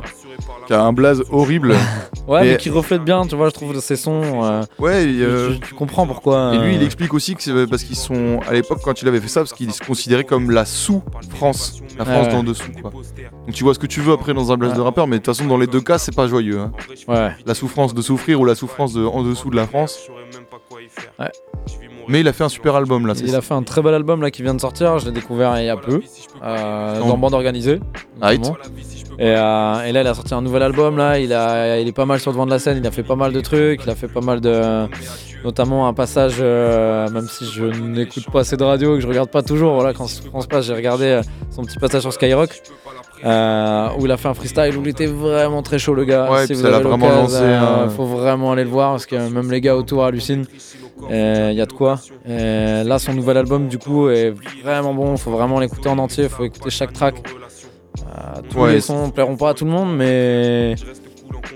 [0.67, 1.75] Qui a un blaze horrible.
[2.29, 4.45] Ouais, Et- mais qui reflète bien, tu vois, je trouve, ses sons.
[4.45, 6.53] euh, Ouais, et, tu- euh, tu, tu comprends pourquoi.
[6.55, 9.09] Et lui, euh, il explique aussi que c'est parce qu'ils sont, à l'époque, quand il
[9.09, 12.71] avait fait ça, parce qu'il se considérait comme la sous-France, la France Ouais, d'en dessous,
[12.81, 12.93] quoi.
[12.93, 14.73] Donc tu vois ce que tu veux après dans un Ouais.
[14.73, 16.61] de rappeur, mais de toute façon, dans les deux cas, c'est pas joyeux.
[16.61, 16.71] hein.
[17.09, 17.33] Ouais.
[17.45, 19.99] La souffrance de souffrir ou la souffrance de en dessous de la France.
[21.19, 21.31] Ouais.
[22.09, 23.15] Mais il a fait un super album là.
[23.25, 25.59] Il a fait un très bel album là qui vient de sortir, je l'ai découvert
[25.61, 26.01] il y a peu,
[26.43, 27.81] euh, dans Bande Organisée.
[28.21, 28.41] Right.
[28.41, 28.59] notamment.
[29.19, 31.93] Et, euh, et là il a sorti un nouvel album là, il, a, il est
[31.93, 33.83] pas mal sur le devant de la scène, il a fait pas mal de trucs,
[33.85, 34.87] il a fait pas mal de...
[35.45, 39.29] Notamment un passage, euh, même si je n'écoute pas assez de radio, que je regarde
[39.29, 42.63] pas toujours, voilà quand on se passe j'ai regardé euh, son petit passage sur Skyrock.
[43.25, 46.31] euh, où il a fait un freestyle où il était vraiment très chaud le gars.
[46.31, 47.89] Ouais, si vous avez vraiment lancé, euh, hein.
[47.89, 50.45] faut vraiment aller le voir parce que même les gars autour hallucinent.
[51.11, 51.99] Il y a de quoi.
[52.27, 55.17] Et là, son nouvel album, du coup, est vraiment bon.
[55.17, 56.29] Faut vraiment l'écouter en entier.
[56.29, 57.17] Faut écouter chaque track.
[57.99, 60.75] Euh, tous Ouais, les sons plairont pas à tout le monde, mais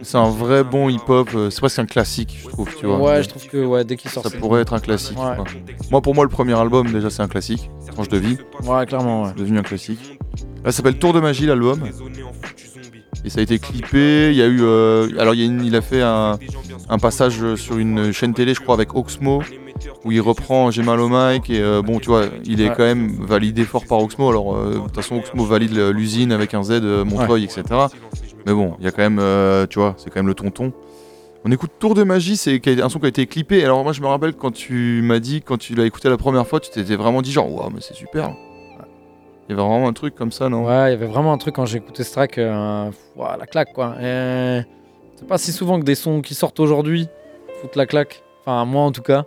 [0.02, 1.28] C'est un vrai bon hip-hop.
[1.34, 2.68] euh, C'est presque un classique, je trouve.
[2.78, 2.98] Tu vois.
[2.98, 5.18] ouais, je trouve que ouais, dès qu'il sort, Ça pourrait être un classique.
[5.18, 5.36] Ouais.
[5.90, 7.70] Moi, pour moi, le premier album, déjà, c'est un classique.
[7.92, 8.36] Tranche de vie.
[8.64, 9.22] Ouais, clairement.
[9.24, 9.28] Ouais.
[9.34, 10.18] C'est devenu un classique.
[10.64, 11.80] Là, ça s'appelle Tour de magie l'album.
[13.24, 14.30] Et ça a été clippé.
[14.30, 14.60] Il y a eu.
[14.62, 16.38] euh, alors, il, y a une- il a fait un,
[16.88, 19.42] un passage sur une chaîne télé, je crois, avec Oxmo,
[20.04, 21.50] où il reprend J'ai mal au mic.
[21.50, 22.74] Et euh, bon, tu vois, il est Ouais.
[22.76, 24.28] quand même validé fort par Oxmo.
[24.28, 27.62] Alors, euh, de toute façon, Oxmo valide l'usine avec un Z, Montreuil, etc.
[28.46, 29.66] Mais bon, il y a quand même.
[29.68, 30.72] tu vois, c'est quand même le tonton.
[31.44, 33.64] On écoute Tour de magie, c'est un son qui a été clippé.
[33.64, 36.44] Alors, moi, je me rappelle quand tu m'as dit, quand tu l'as écouté la première
[36.46, 38.34] fois, tu t'étais vraiment dit, genre, waouh, mais c'est super.
[39.48, 40.66] Il y avait vraiment un truc comme ça, non?
[40.66, 43.46] Ouais, il y avait vraiment un truc quand j'ai écouté ce track, euh, ouah, la
[43.46, 43.94] claque quoi.
[44.02, 44.62] Et
[45.16, 47.08] C'est pas si souvent que des sons qui sortent aujourd'hui
[47.60, 48.22] foutent la claque.
[48.42, 49.24] Enfin, moi en tout cas.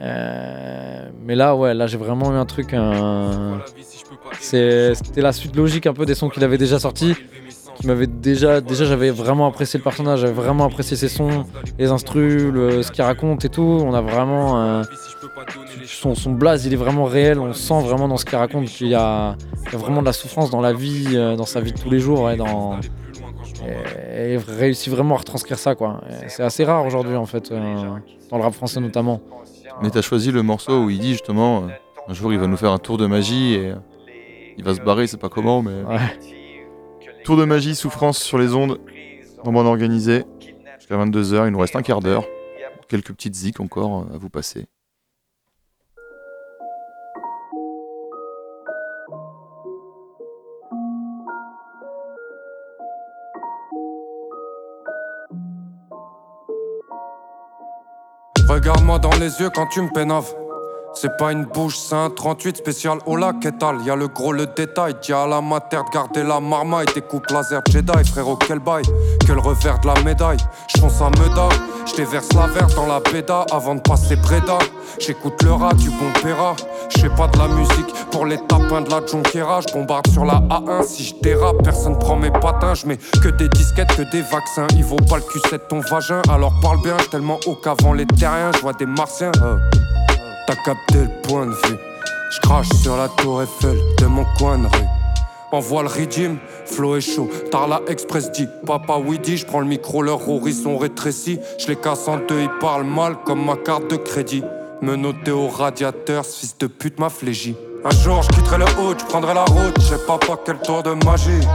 [0.00, 2.72] Euh, mais là, ouais, là j'ai vraiment eu un truc.
[2.74, 3.58] un-
[4.40, 7.14] C'était la suite logique un peu des sons qu'il avait déjà sortis.
[7.80, 11.44] Qui m'avait déjà, déjà j'avais vraiment apprécié le personnage, j'avais vraiment apprécié ses sons,
[11.78, 13.62] les instrus, le- ce qu'il raconte et tout.
[13.84, 14.82] On a vraiment euh,
[15.86, 17.38] son, son blaze, il est vraiment réel.
[17.38, 20.06] On sent vraiment dans ce qu'il raconte qu'il y a, il y a vraiment de
[20.06, 22.80] la souffrance dans la vie, euh, dans sa vie de tous les jours et dans
[23.64, 26.00] et, et réussit vraiment à retranscrire ça quoi.
[26.28, 27.58] C'est assez rare aujourd'hui en fait euh,
[28.30, 29.20] dans le rap français notamment.
[29.82, 31.68] Mais t'as choisi le morceau où il dit justement euh,
[32.08, 33.72] un jour il va nous faire un tour de magie et
[34.56, 35.70] il va se barrer, c'est pas comment, mais.
[37.28, 38.80] Tour de magie, souffrance sur les ondes,
[39.44, 40.24] en bande organisée,
[40.78, 42.24] jusqu'à 22h, il nous reste un quart d'heure.
[42.88, 44.64] Quelques petites zik encore euh, à vous passer.
[58.48, 60.34] Regarde-moi dans les yeux quand tu me pénaves.
[60.94, 63.76] C'est pas une bouche, c'est un 38 spécial lac étal.
[63.84, 64.96] Y'a le gros, le détail.
[65.00, 66.86] Dis à la mater de garder la marmaille.
[66.94, 68.82] Des coupes laser Jedi, frérot, quel bail.
[69.26, 70.38] Que le revers de la médaille.
[70.74, 71.48] J'fonce à Meda.
[71.86, 74.58] J'te verse la verte dans la béda avant de passer Breda.
[74.98, 76.56] J'écoute le rat du bon Pera.
[76.88, 79.60] J'fais pas de la musique pour les tapins de la Jonquera.
[79.60, 81.62] J'bombarde sur la A1 si j'dérape.
[81.62, 82.74] Personne prend mes patins.
[82.74, 84.66] J'mets que des disquettes, que des vaccins.
[84.74, 86.22] Il vaut pas le cul de ton vagin.
[86.28, 88.50] Alors parle bien, tellement haut qu'avant les terriens.
[88.58, 89.30] J'vois des martiens.
[89.42, 89.58] euh.
[90.48, 91.76] T'as capté le point de vue.
[92.30, 94.88] Je crache sur la tour Eiffel de mon coin de rue.
[95.52, 97.28] Envoie le régime, flow est chaud.
[97.50, 101.38] Tarla Express dit, papa dit, je prends le micro, leur horizon rétréci.
[101.58, 104.42] Je les casse en deux, ils parlent mal comme ma carte de crédit.
[104.80, 107.54] Me noter au radiateur, ce fils de pute m'a flégi.
[107.84, 110.58] Un jour je quitterai le haut, je prendrai la route, je sais pas par quel
[110.60, 111.46] tour de magie.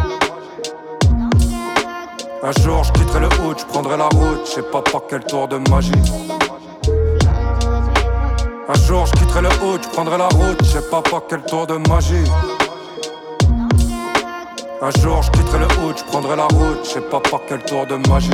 [2.44, 5.24] Un jour je quitterai le haut, je prendrai la route, je sais pas par quel
[5.26, 5.92] tour de magie.
[8.70, 11.42] Un jour je quitterai le haut, je prendrai la route, je sais pas par quel
[11.44, 12.24] tour de magie.
[14.82, 17.62] Un jour je quitterai le haut, je prendrai la route, je sais pas par quel
[17.66, 18.30] tour de magie.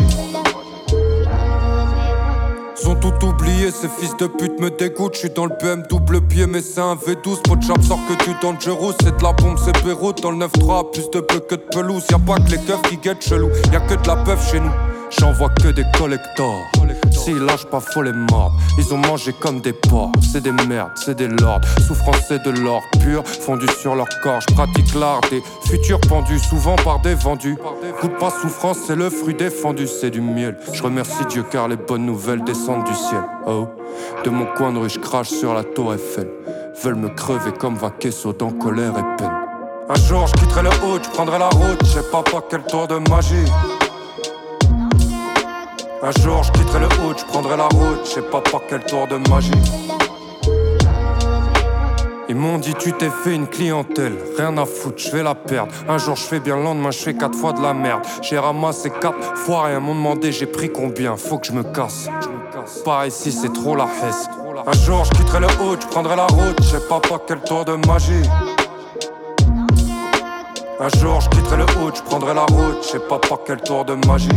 [2.81, 5.15] Ils ont tout oublié, ces fils de pute me dégoûtent.
[5.15, 7.41] Je suis dans le BM double pied, mais c'est un V12.
[7.41, 8.93] Pot de chape sort que du dangerous.
[9.01, 10.21] C'est de la bombe, c'est Beyrouth.
[10.21, 12.05] Dans le 9-3, plus de peu que de pelouse.
[12.09, 13.49] Y'a pas que les keufs qui guettent chelou.
[13.73, 14.71] Y'a que de la peuf chez nous.
[15.17, 16.65] J'en vois que des collectors.
[17.11, 18.55] S'ils lâchent pas, faut les mordre.
[18.77, 20.11] Ils ont mangé comme des porcs.
[20.21, 21.61] C'est des merdes, c'est des lords.
[21.85, 23.23] Souffrance, c'est de l'or pur.
[23.25, 24.39] Fondu sur leur corps.
[24.47, 26.39] Je pratique l'art des futurs pendus.
[26.39, 27.57] Souvent par des vendus.
[28.01, 29.87] Goûte pas souffrance, c'est le fruit défendu.
[29.87, 30.57] C'est du miel.
[30.71, 33.23] Je remercie Dieu car les bonnes nouvelles descendent du ciel.
[33.47, 33.67] Oh,
[34.23, 36.29] de mon coin de rue, je crache sur la tour Eiffel.
[36.83, 39.31] Veulent me crever comme Vaquesso dans colère et peine.
[39.89, 41.79] Un jour, je quitterai le haut, je prendrai la route.
[41.83, 43.45] Je sais pas par quel tour de magie.
[46.01, 49.05] Un jour je quitterai le haut, je prendrai la route, je sais pas quel tour
[49.07, 49.51] de magie.
[52.29, 55.73] Ils m'ont dit tu t'es fait une clientèle, rien à foutre, je vais la perdre.
[55.89, 58.03] Un jour je fais bien, le lendemain je fais quatre fois de la merde.
[58.21, 62.07] J'ai ramassé quatre fois rien, m'ont demandé j'ai pris combien, faut que je me casse.
[62.85, 64.29] Par ici c'est trop la hesse.
[64.65, 67.65] Un jour je quitterai le haut, je prendrai la route, je sais pas quel tour
[67.65, 68.29] de magie.
[70.79, 73.83] Un jour je quitterai le haut, je prendrai la route, je sais pas quel tour
[73.83, 74.29] de magie.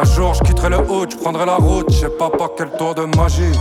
[0.00, 2.70] Un jour je quitterai le haut, je prendrai la route, je sais pas par quel
[2.70, 3.52] tour de magie.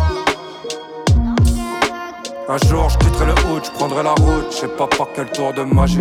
[2.47, 5.29] Un jour je quitterai le haut, je prendrai la route, je sais pas par quel
[5.31, 5.99] tour de magie.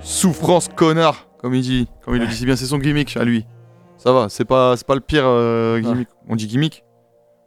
[0.00, 3.24] Souffrance connard, comme il dit, comme il le dit si bien, c'est son gimmick à
[3.24, 3.44] lui.
[3.96, 6.06] Ça va, c'est pas, c'est pas le pire euh, gimmick.
[6.28, 6.84] On dit gimmick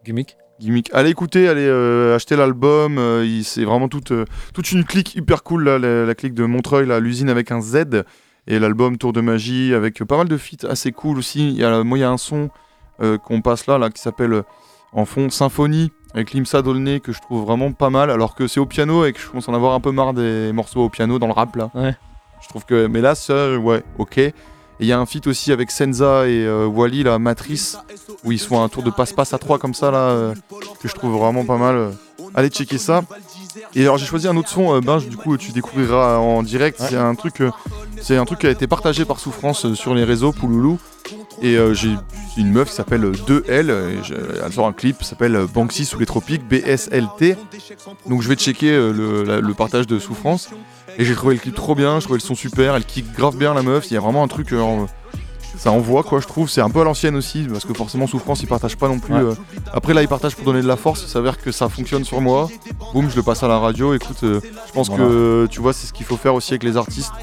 [0.03, 0.89] Gimmick Gimmick.
[0.93, 2.97] Allez écouter, allez euh, acheter l'album.
[2.97, 6.45] euh, c'est vraiment toute, euh, toute une clique hyper cool, là, la, la clique de
[6.45, 8.03] Montreuil, là, l'usine avec un Z.
[8.47, 11.49] Et l'album Tour de Magie avec pas mal de feats assez cool aussi.
[11.49, 12.49] Il y a, moi, il y a un son
[13.24, 14.43] qu'on passe là, là qui s'appelle
[14.93, 18.09] en fond Symphonie avec Limsa Dolné que je trouve vraiment pas mal.
[18.12, 20.14] Alors que c'est au piano et que je commence à en avoir un peu marre
[20.14, 21.70] des morceaux au piano dans le rap là.
[22.41, 22.88] Je trouve que.
[22.88, 24.20] Mais là, ça, ouais, ok.
[24.82, 27.77] Il y a un feat aussi avec Senza et euh, Wally, la Matrice,
[28.23, 30.34] où ils sont à un tour de passe-passe à 3 comme ça, là, euh,
[30.82, 31.91] que je trouve vraiment pas mal.
[32.34, 33.03] Allez checker ça.
[33.76, 36.80] Et alors j'ai choisi un autre son, euh, ben, du coup tu découvriras en direct.
[36.89, 37.52] C'est un truc, euh,
[38.02, 40.80] c'est un truc qui a été partagé par Souffrance euh, sur les réseaux, Pouloulou.
[41.41, 41.95] Et euh, j'ai
[42.38, 44.14] une meuf qui s'appelle euh, 2L, et je-
[44.45, 47.36] elle sort un clip qui s'appelle Banksy sous les tropiques, BSLT.
[48.08, 50.49] Donc je vais checker le, la- le partage de Souffrance.
[50.97, 53.38] Et j'ai trouvé le clip trop bien, je trouvais le son super, elle kick grave
[53.38, 54.88] bien la meuf, il y a vraiment un truc, en-
[55.64, 58.41] ça envoie quoi je trouve, c'est un peu à l'ancienne aussi, parce que forcément Souffrance
[58.41, 59.14] ils partagent pas non plus.
[59.14, 59.22] Ouais.
[59.38, 62.03] euh, Après là ils partagent pour donner de la force, il s'avère que ça fonctionne
[62.03, 62.49] sur moi,
[62.93, 65.03] boum je le passe à la radio, écoute, euh, je pense Voilà.
[65.05, 67.14] que tu vois c'est ce qu'il faut faire aussi avec les artistes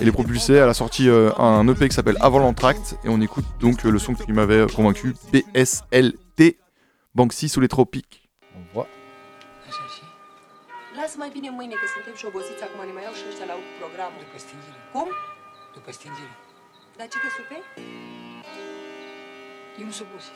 [0.00, 0.54] et les propulser.
[0.54, 3.90] Elle a sorti euh, un EP qui s'appelle Avant l'entracte et on écoute donc euh,
[3.90, 6.40] le son qui m'avait convaincu, BSLT,
[7.14, 8.28] Banksy sous les tropiques.
[8.56, 8.88] On voit.
[11.00, 13.56] Lasă mai bine mâine că suntem și obosiți acum ne mai iau și ăștia la
[13.80, 14.18] programul.
[14.24, 14.78] După stingere.
[14.94, 15.08] Cum?
[15.76, 16.32] După stingere.
[16.96, 17.62] Supe?
[19.78, 20.32] Eu nu sunt obosit.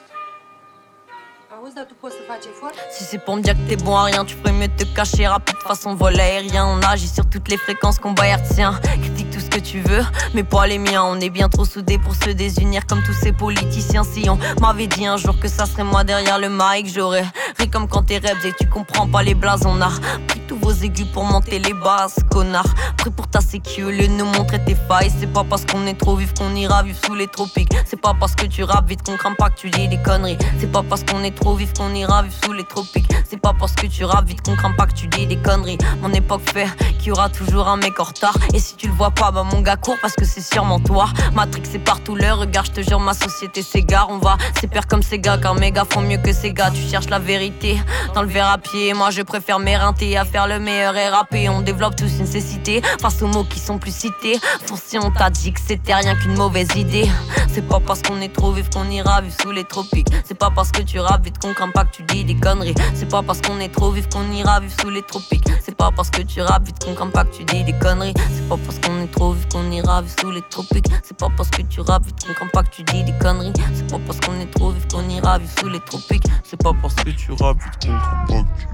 [2.90, 4.94] Si c'est pour me dire que t'es bon à rien, tu ferais mieux de te
[4.94, 6.66] cacher rapide façon vol aérien.
[6.66, 8.72] On agit sur toutes les fréquences combat hertzien.
[9.02, 11.04] Critique tout que tu veux, mais pas les miens.
[11.04, 14.02] On est bien trop soudés pour se désunir comme tous ces politiciens.
[14.04, 17.24] Si on m'avait dit un jour que ça serait moi derrière le mic, j'aurais
[17.58, 19.62] ri comme quand t'es rêves et tu comprends pas les blases.
[19.66, 19.90] On a
[20.26, 22.66] pris tous vos aigus pour monter les basses, connard.
[22.96, 25.12] Prêt pour ta sécu, de nous montrer tes failles.
[25.18, 27.72] C'est pas parce qu'on est trop vif qu'on ira vivre sous les tropiques.
[27.86, 30.38] C'est pas parce que tu rappes vite qu'on craint pas que tu dis des conneries.
[30.58, 33.10] C'est pas parce qu'on est trop vif qu'on ira vivre sous les tropiques.
[33.28, 35.78] C'est pas parce que tu rappes vite qu'on craint pas que tu dis des conneries.
[36.02, 36.68] Mon époque fait
[36.98, 38.36] qu'il y aura toujours un mec en retard.
[38.54, 41.06] Et si tu le vois pas, mon gars court parce que c'est sûrement toi.
[41.34, 44.08] Matrix c'est partout le regard, je te jure, ma société s'égare.
[44.10, 46.70] On va s'épère comme ces gars, car mes gars font mieux que ces gars.
[46.70, 47.80] Tu cherches la vérité
[48.14, 48.94] dans le à pied.
[48.94, 51.48] Moi je préfère m'éreinter à faire le meilleur et rapper.
[51.48, 54.38] On développe tous une cécité face aux mots qui sont plus cités.
[54.76, 57.08] Si on t'a dit que c'était rien qu'une mauvaise idée.
[57.52, 60.08] C'est pas parce qu'on est trop vif qu'on ira vivre sous les tropiques.
[60.24, 62.74] C'est pas parce que tu rappes vite qu'on craint pas que tu dis des conneries.
[62.94, 65.44] C'est pas parce qu'on est trop vif qu'on ira vivre sous les tropiques.
[65.64, 68.14] C'est pas parce que tu rappes vite qu'on craint pas que tu dis des conneries.
[68.34, 70.86] C'est pas parce qu'on est trop vif qu'on ira vivre sous les tropiques.
[71.02, 73.52] C'est pas parce que tu rappes qu'on craint pas que tu dis des conneries.
[73.74, 76.24] C'est pas parce qu'on est trop vif qu'on ira vivre sous les tropiques.
[76.44, 78.68] C'est pas parce que tu rappes qu'on craint pas que tu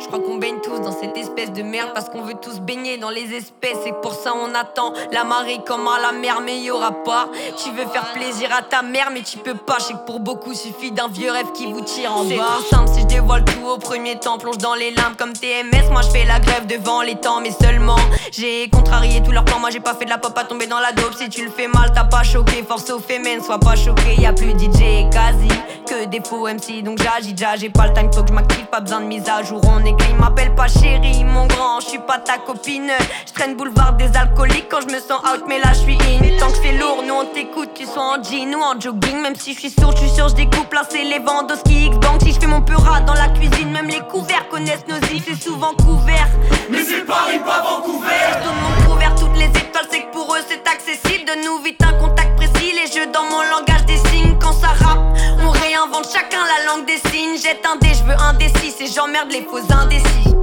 [0.00, 2.98] Je crois qu'on baigne tous dans cette espèce de merde parce qu'on veut tous baigner
[2.98, 6.58] dans les espèces et pour ça on attend la marée comme à la mer mais
[6.58, 7.28] y aura pas.
[7.62, 9.76] Tu veux faire plaisir à ta mère mais tu peux pas.
[9.78, 12.30] Je sais que pour beaucoup suffit d'un vieux rêve qui vous tire en bas.
[12.30, 15.32] C'est trop simple si je dévoile tout au premier temps, plonge dans les limbes comme
[15.32, 15.90] TMS.
[15.92, 17.98] Moi je fais la grève devant les temps mais seulement
[18.32, 19.60] j'ai contrarié tous leurs plans.
[19.60, 21.14] Moi j'ai pas fait de la pop à tomber dans la dope.
[21.16, 22.64] Si tu le fais mal t'as pas choqué.
[22.68, 24.16] Force aux féminin, sois pas choqué.
[24.18, 25.48] Y a plus DJ et quasi
[25.86, 27.56] que des faux MC donc j'agis déjà.
[27.56, 29.60] J'ai pas le time faut que je m'active, pas besoin de mise à jour.
[29.64, 32.90] On écrit, m'appelle pas chérie, mon grand, je suis pas ta copine.
[33.26, 36.38] Je traîne boulevard des alcooliques quand je me sens out, mais là je suis in.
[36.38, 39.20] Tant que c'est lourd, nous on t'écoute, tu sois en jean ou en jogging.
[39.22, 41.86] Même si je suis sûr, je suis sûr, je découpe là c'est les vendos qui
[41.86, 42.22] X-Bank.
[42.22, 45.42] Si je fais mon peurat dans la cuisine, même les couverts connaissent nos ifs, c'est
[45.42, 46.28] souvent couvert.
[46.70, 48.06] Mais c'est Paris, pas Vancouver.
[48.38, 51.24] Je donne mon couvert, toutes les étoiles, c'est que pour eux c'est accessible.
[51.26, 54.36] Donne-nous vite un contact précis, les jeux dans mon langage des signes.
[54.40, 57.36] Quand ça rappe, on réinvente chacun la langue des signes.
[57.36, 58.48] Jette un dé, je veux un dé
[58.80, 60.34] et j'emmerde les faux indécis.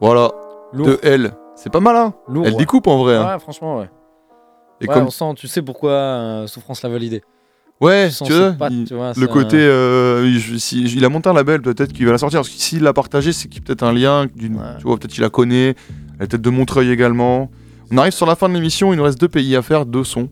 [0.00, 0.30] Voilà.
[0.72, 0.86] Lourd.
[0.88, 1.32] De elle.
[1.56, 2.58] C'est pas mal, hein Lourd, Elle ouais.
[2.58, 3.16] découpe en vrai.
[3.16, 3.32] hein.
[3.34, 3.90] Ouais, franchement, ouais.
[4.80, 7.22] Et Ouais, comme- on sent, tu sais pourquoi euh, Souffrance l'a validé.
[7.80, 11.08] Ouais, Tu tu vois, pattes, il- tu vois, le côté, euh, il, si- il a
[11.08, 12.40] monté un label, peut-être qu'il va la sortir.
[12.40, 14.96] Parce que s'il l'a partagé, c'est qu'il y a peut-être un lien, d'une- tu vois,
[14.96, 15.74] peut-être qu'il la connaît.
[16.18, 17.50] Elle est peut-être de Montreuil également.
[17.92, 20.04] On arrive sur la fin de l'émission, il nous reste deux pays à faire, deux
[20.04, 20.28] sons.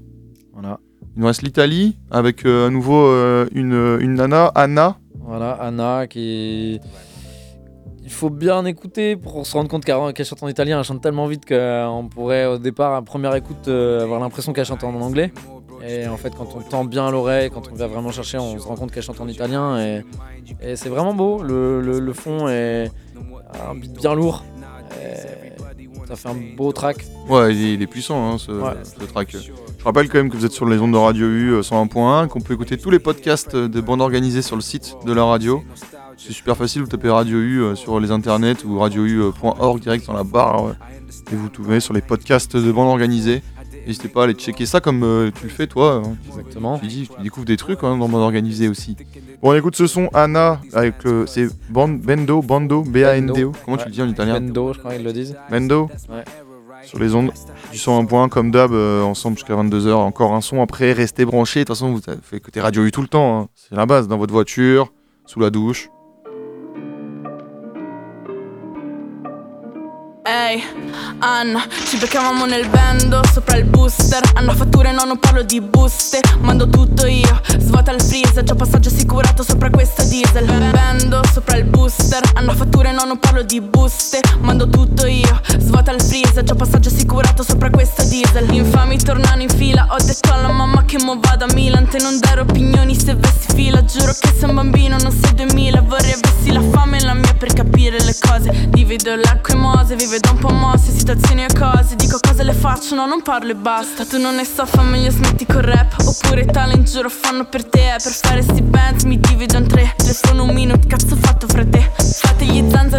[0.52, 0.78] Voilà.
[1.16, 4.96] Il nous reste l'Italie, avec euh, à nouveau euh, une, une nana, Anna.
[5.20, 6.80] Voilà, Anna qui.
[8.04, 10.78] Il faut bien écouter pour se rendre compte qu'elle chante en italien.
[10.78, 14.64] Elle chante tellement vite qu'on pourrait au départ, à première écoute, euh, avoir l'impression qu'elle
[14.66, 15.32] chante en anglais.
[15.86, 18.66] Et en fait, quand on tend bien l'oreille, quand on va vraiment chercher, on se
[18.66, 19.78] rend compte qu'elle chante en italien.
[19.80, 20.04] Et,
[20.60, 21.42] et c'est vraiment beau.
[21.42, 22.90] Le, le- le fond est
[23.68, 24.44] un beat bien lourd.
[26.08, 27.06] Ça fait un beau track.
[27.28, 28.72] Ouais, il est, puissant hein, ce, Ouais.
[28.82, 29.30] ce track.
[29.78, 32.28] Je rappelle quand même que vous êtes sur les ondes de Radio U euh, 101.1,
[32.28, 35.24] qu'on peut écouter tous les podcasts euh, de bandes organisées sur le site de la
[35.24, 35.62] radio.
[36.24, 40.12] C'est super facile, vous tapez Radio U euh, sur les internets ou radiou.org direct dans
[40.12, 40.72] la barre euh,
[41.32, 43.42] et vous trouvez sur les podcasts de bandes organisées.
[43.86, 46.00] N'hésitez pas à aller checker ça comme euh, tu le fais toi.
[46.06, 46.14] hein.
[46.28, 46.78] Exactement.
[46.78, 48.96] Tu, dis, tu découvres des trucs hein, dans bande organisée aussi.
[49.42, 51.26] Bon, on écoute ce son Anna avec le.
[51.26, 53.50] C'est Bendo, Bando, B-A-N-D-O.
[53.64, 55.36] Comment tu le dis en italien Bendo, je crois qu'ils le disent.
[55.50, 56.22] Bendo Ouais.
[56.84, 57.30] Sur les ondes
[57.72, 59.92] du 101 point, comme d'hab, euh, ensemble jusqu'à 22h.
[59.94, 61.60] Encore un son après, restez branchés.
[61.60, 63.40] De toute façon, vous faites écouter Radio U tout le temps.
[63.42, 63.48] hein.
[63.54, 64.92] C'est la base, dans votre voiture,
[65.26, 65.88] sous la douche.
[70.24, 70.62] Ehi,
[71.18, 74.22] Anna, ci beccavamo nel bando sopra il booster.
[74.34, 76.20] Hanno fatture, no, non parlo di buste.
[76.38, 78.44] Mando tutto io, svuota il freezer.
[78.44, 80.44] Già passaggio assicurato sopra questo diesel.
[80.70, 82.22] Bando sopra il booster.
[82.34, 84.20] Hanno fatture, no, non parlo di buste.
[84.38, 86.44] Mando tutto io, svuota il freezer.
[86.44, 88.48] Già passaggio assicurato sopra questo diesel.
[88.54, 89.88] Infami tornano in fila.
[89.90, 91.88] Ho detto alla mamma che mo vado a Milan.
[91.88, 93.84] Te non dare opinioni se vesti fila.
[93.84, 97.34] Giuro che sei un bambino, non sei 2000 Vorrei avessi la fame e la mia
[97.34, 98.68] per capire le cose.
[98.68, 102.52] Divido l'acqua e mose, vive da un po' mosse Situazioni e cose, dico cose le
[102.52, 102.94] faccio?
[102.94, 104.04] No, non parlo e basta.
[104.04, 105.94] Tu non ne so, fa meglio smetti col rap.
[105.98, 107.96] Oppure talent, giuro, fanno per te.
[108.02, 109.94] Per fare sti bands mi divido in tre.
[109.96, 111.64] Telefono un minuto, cazzo fatto fra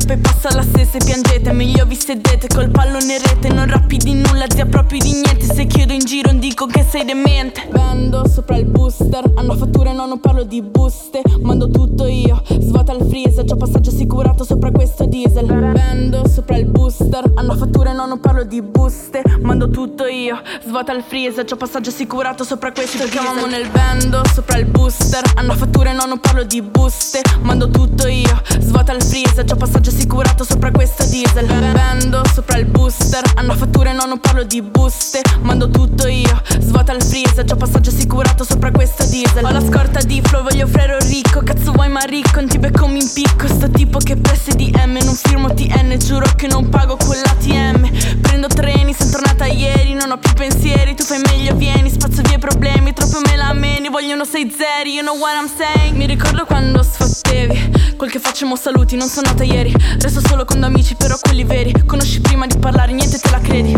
[0.05, 3.97] poi passa la stessa e piangete Meglio vi sedete col pallone in rete Non rappi
[3.97, 5.45] di nulla, zia proprio di niente.
[5.45, 7.67] Se chiedo in giro non dico che sei demente.
[7.71, 11.21] Vendo sopra il booster Hanno fatture, no, non parlo di buste.
[11.41, 15.45] Mando tutto io, svuota il freezer Già passaggio assicurato sopra questo diesel.
[15.45, 19.21] Vendo sopra il booster Hanno fatture, no, non parlo di buste.
[19.41, 23.11] Mando tutto io, svuota il freezer Già passaggio assicurato sopra questo diesel.
[23.11, 27.21] Chiamamo nel vendo sopra il booster Hanno fatture, no, non parlo di buste.
[27.41, 31.45] Mando tutto io, svuota il freezer Già passaggio assicurato sopra questo diesel.
[31.45, 35.21] Vendo sopra il booster Hanno fatture, no, non parlo di buste.
[35.41, 39.45] Mando tutto io, svuota il freezer Già passaggio assicurato sopra questo diesel.
[39.45, 41.41] Ho la scorta di flow, voglio frero ricco.
[41.41, 43.47] Cazzo vuoi ma ricco, non ti becco mi impicco.
[43.47, 48.19] Sto tipo che presse di M Non firmo TN, giuro che non pago con l'ATM
[48.21, 52.35] Prendo treni, sono tornata ieri Non ho più pensieri, tu fai meglio vieni Spazzo via
[52.35, 55.95] i problemi, troppo me la meni Vogliono sei zeri, you know what I'm saying.
[55.95, 60.63] Mi ricordo quando sfottevi Quel che facciamo saluti, non sono nata ieri Resto solo con
[60.63, 61.73] amici, però quelli veri.
[61.85, 63.73] Conosci prima di parlare, niente te la credi.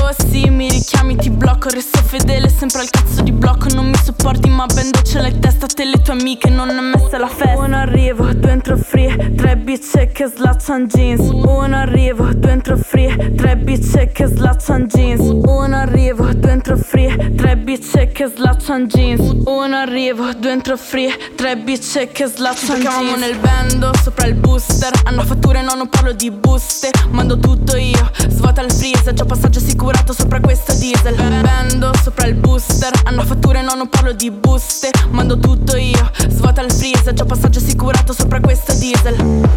[0.00, 1.68] Oh sì, mi richiami, ti blocco.
[1.68, 3.68] Resto fedele, sempre al cazzo di blocco.
[3.74, 6.80] Non mi sopporti, ma bendo ce l'hai in testa Te le tue amiche, non è
[6.80, 7.58] messa la festa.
[7.58, 9.32] Uno arrivo, due entro free.
[9.34, 11.28] Tre bitch che slaccian jeans.
[11.30, 13.32] Uno arrivo, due entro free.
[13.34, 15.20] Tre bitch che slaccian jeans.
[15.20, 17.34] Uno arrivo, due entro free.
[17.34, 19.20] Tre bitch che slaccian jeans.
[19.46, 21.16] Uno arrivo, due entro free.
[21.36, 23.14] Tre bitch che slaccian jeans.
[23.14, 24.92] Ci nel bando, sopra il booster.
[25.04, 29.58] Hanno fatture, no non parlo di buste Mando tutto io, svuota il freezer C'ho passaggio
[29.58, 34.90] assicurato sopra questo diesel Vendo sopra il booster Hanno fatture, no non parlo di buste
[35.10, 39.50] Mando tutto io, svuota il freezer C'ho passaggio assicurato sopra questo diesel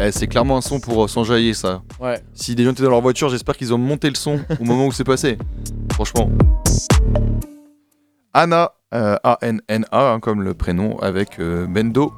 [0.00, 1.82] Eh, c'est clairement un son pour euh, s'enjailler ça.
[1.98, 2.22] Ouais.
[2.32, 4.86] Si des gens étaient dans leur voiture, j'espère qu'ils ont monté le son au moment
[4.86, 5.36] où c'est passé.
[5.90, 6.30] Franchement.
[8.32, 12.12] Anna, A-N-N-A, hein, comme le prénom, avec euh, Bendo.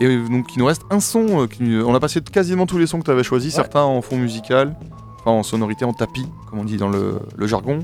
[0.00, 1.42] Et euh, donc, il nous reste un son.
[1.42, 4.00] euh, qui- on a passé quasiment tous les sons que tu avais choisis, certains en
[4.02, 4.74] fond musical,
[5.20, 7.80] enfin en sonorité, en tapis, comme on dit dans le, le jargon.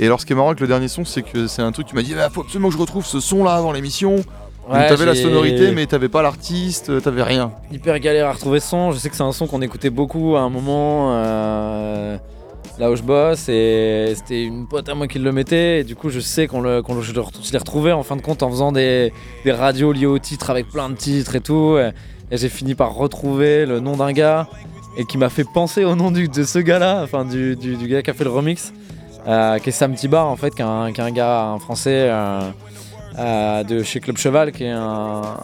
[0.00, 1.86] Et alors, ce qui est marrant avec le dernier son, c'est que c'est un truc,
[1.86, 4.16] tu m'as dit, il faut absolument que je retrouve ce son-là avant l'émission.
[4.68, 7.52] Ouais, t'avais la sonorité, mais t'avais pas l'artiste, euh, t'avais rien.
[7.70, 8.92] hyper galère à retrouver ce son.
[8.92, 12.16] Je sais que c'est un son qu'on écoutait beaucoup à un moment euh,
[12.78, 15.80] là où je bosse et c'était une pote à moi qui le mettait.
[15.80, 18.42] Et du coup, je sais qu'on le, qu'on je l'ai retrouvé en fin de compte
[18.42, 19.12] en faisant des,
[19.46, 21.76] radios liées au titre avec plein de titres et tout.
[21.78, 21.90] Et,
[22.36, 24.48] j'ai fini par retrouver le nom d'un gars
[24.96, 27.56] et qui m'a fait penser au nom de ce gars-là, enfin du,
[27.88, 28.72] gars qui a fait le remix,
[29.28, 32.08] euh, qui est Sam Tibar en fait, qui est un, qui est un gars, français.
[32.10, 32.50] euh,
[33.18, 35.36] euh, de chez Club Cheval qui est un-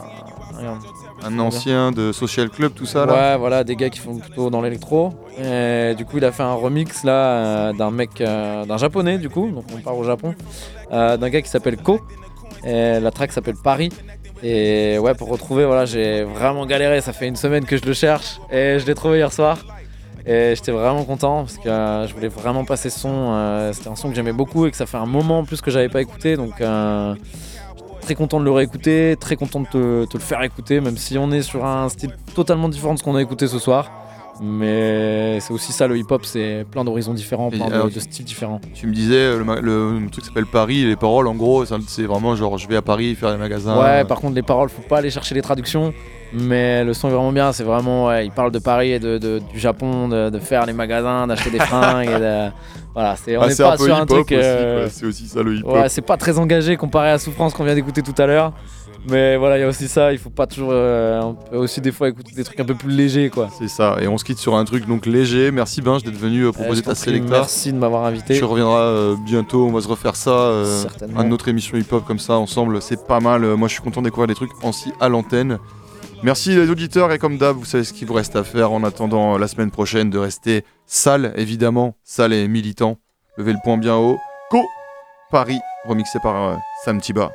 [1.25, 3.37] Un ancien de Social Club, tout ça Ouais, là.
[3.37, 5.12] voilà, des gars qui font plutôt dans l'électro.
[5.43, 9.18] Et du coup, il a fait un remix là euh, d'un mec, euh, d'un japonais
[9.18, 10.35] du coup, donc on part au Japon,
[10.93, 12.01] euh, d'un gars qui s'appelle Ko.
[12.64, 13.91] Et la track s'appelle Paris.
[14.43, 17.01] Et ouais, pour retrouver, voilà, j'ai vraiment galéré.
[17.03, 19.59] Ça fait une semaine que je le cherche et je l'ai trouvé hier soir.
[20.27, 23.11] Et j'étais vraiment content parce que euh, je voulais vraiment passer ce son.
[23.33, 25.61] euh, C'était un son que j'aimais beaucoup et que ça fait un moment en plus
[25.62, 26.37] que j'avais pas écouté.
[26.37, 27.14] Donc euh,
[28.11, 31.16] très content de le réécouter, très content de te, te le faire écouter, même si
[31.16, 33.88] on est sur un style totalement différent de ce qu'on a écouté ce soir.
[34.42, 38.24] Mais c'est aussi ça le hip-hop, c'est plein d'horizons différents, plein de, alors, de styles
[38.24, 38.61] différents.
[38.74, 42.02] Tu me disais, euh, le, ma- le truc s'appelle Paris, les paroles en gros, c'est
[42.04, 43.78] vraiment genre je vais à Paris faire les magasins.
[43.80, 45.92] Ouais, par contre les paroles, faut pas aller chercher les traductions,
[46.32, 47.52] mais le son est vraiment bien.
[47.52, 50.64] C'est vraiment, ouais, il parle de Paris et de, de- du Japon, de, de faire
[50.66, 52.08] les magasins, d'acheter des fringues.
[52.08, 52.50] et de-
[52.95, 54.32] voilà, c'est on Ah, c'est pas un peu sur un truc.
[54.32, 54.88] euh.
[54.91, 55.72] C'est aussi ça le hip-hop.
[55.74, 58.53] Ouais, c'est pas très engagé comparé à Souffrance qu'on vient d'écouter tout à l'heure.
[59.09, 60.12] Mais voilà, il y a aussi ça.
[60.12, 62.74] Il faut pas toujours, euh, on peut aussi des fois écouter des trucs un peu
[62.74, 63.49] plus légers, quoi.
[63.59, 65.51] C'est ça, et on se quitte sur un truc donc léger.
[65.53, 67.30] Merci Binge d'être venu euh, proposer je t'en ta sélecta.
[67.30, 68.36] merci de m'avoir invité.
[68.36, 70.30] Tu reviendras euh, bientôt, on va se refaire ça.
[70.32, 71.18] euh, Certainement.
[71.20, 73.43] un autre émission hip-hop comme ça ensemble, c'est pas mal.
[73.45, 75.59] Euh, moi je suis content de découvrir des trucs ainsi à l'antenne.
[76.23, 78.85] Merci les auditeurs, et comme d'hab, vous savez ce qu'il vous reste à faire en
[78.85, 82.99] attendant euh, la semaine prochaine de rester sale, évidemment, sale et militant.
[83.39, 84.18] Levez le point bien haut.
[84.51, 84.62] Go
[85.31, 87.33] Paris, remixé par euh, Sam Tiba.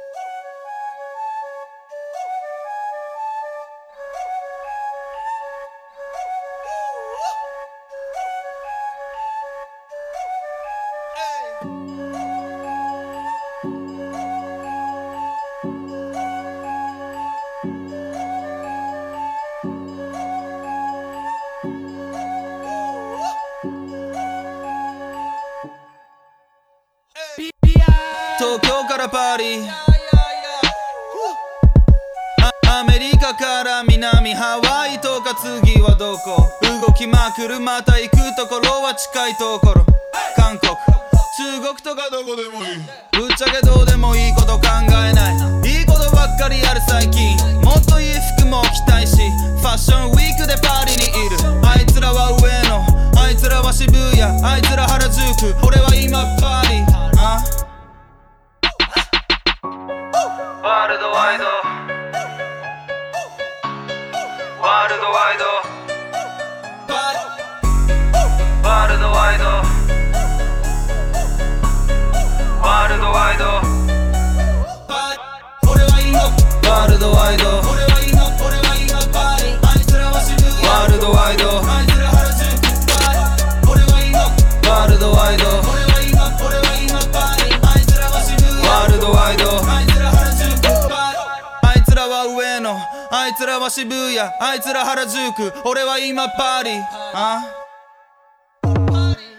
[93.17, 96.71] あいつらは渋谷あいつら原宿俺は今パリ。
[97.13, 97.45] あ？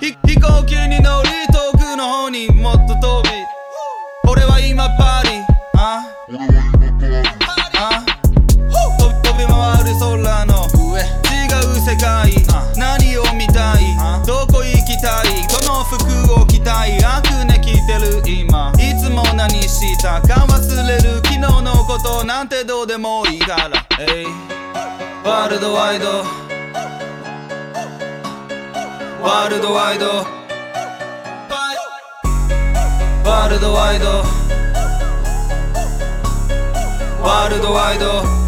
[0.01, 3.29] ひ飛行機に乗り遠くの方にもっと飛び。
[4.31, 5.45] 俺は今パリ。
[5.77, 6.07] あ？
[7.77, 8.03] あ？
[9.23, 11.05] 飛び回る空の上。
[11.05, 12.33] 違う世界。
[12.79, 13.95] 何を見たい？
[14.27, 15.47] どこ行きたい？
[15.49, 17.05] この服を着たい？
[17.05, 18.73] アクネ着てる今。
[18.79, 23.87] いつも何したか忘れる昨日のことなんてどうでもいいから。
[24.01, 24.27] えい
[25.25, 26.09] ワールドワイド
[29.23, 30.07] ワールドワイド
[33.29, 34.09] ワールドワイド
[37.23, 38.46] ワールドワイド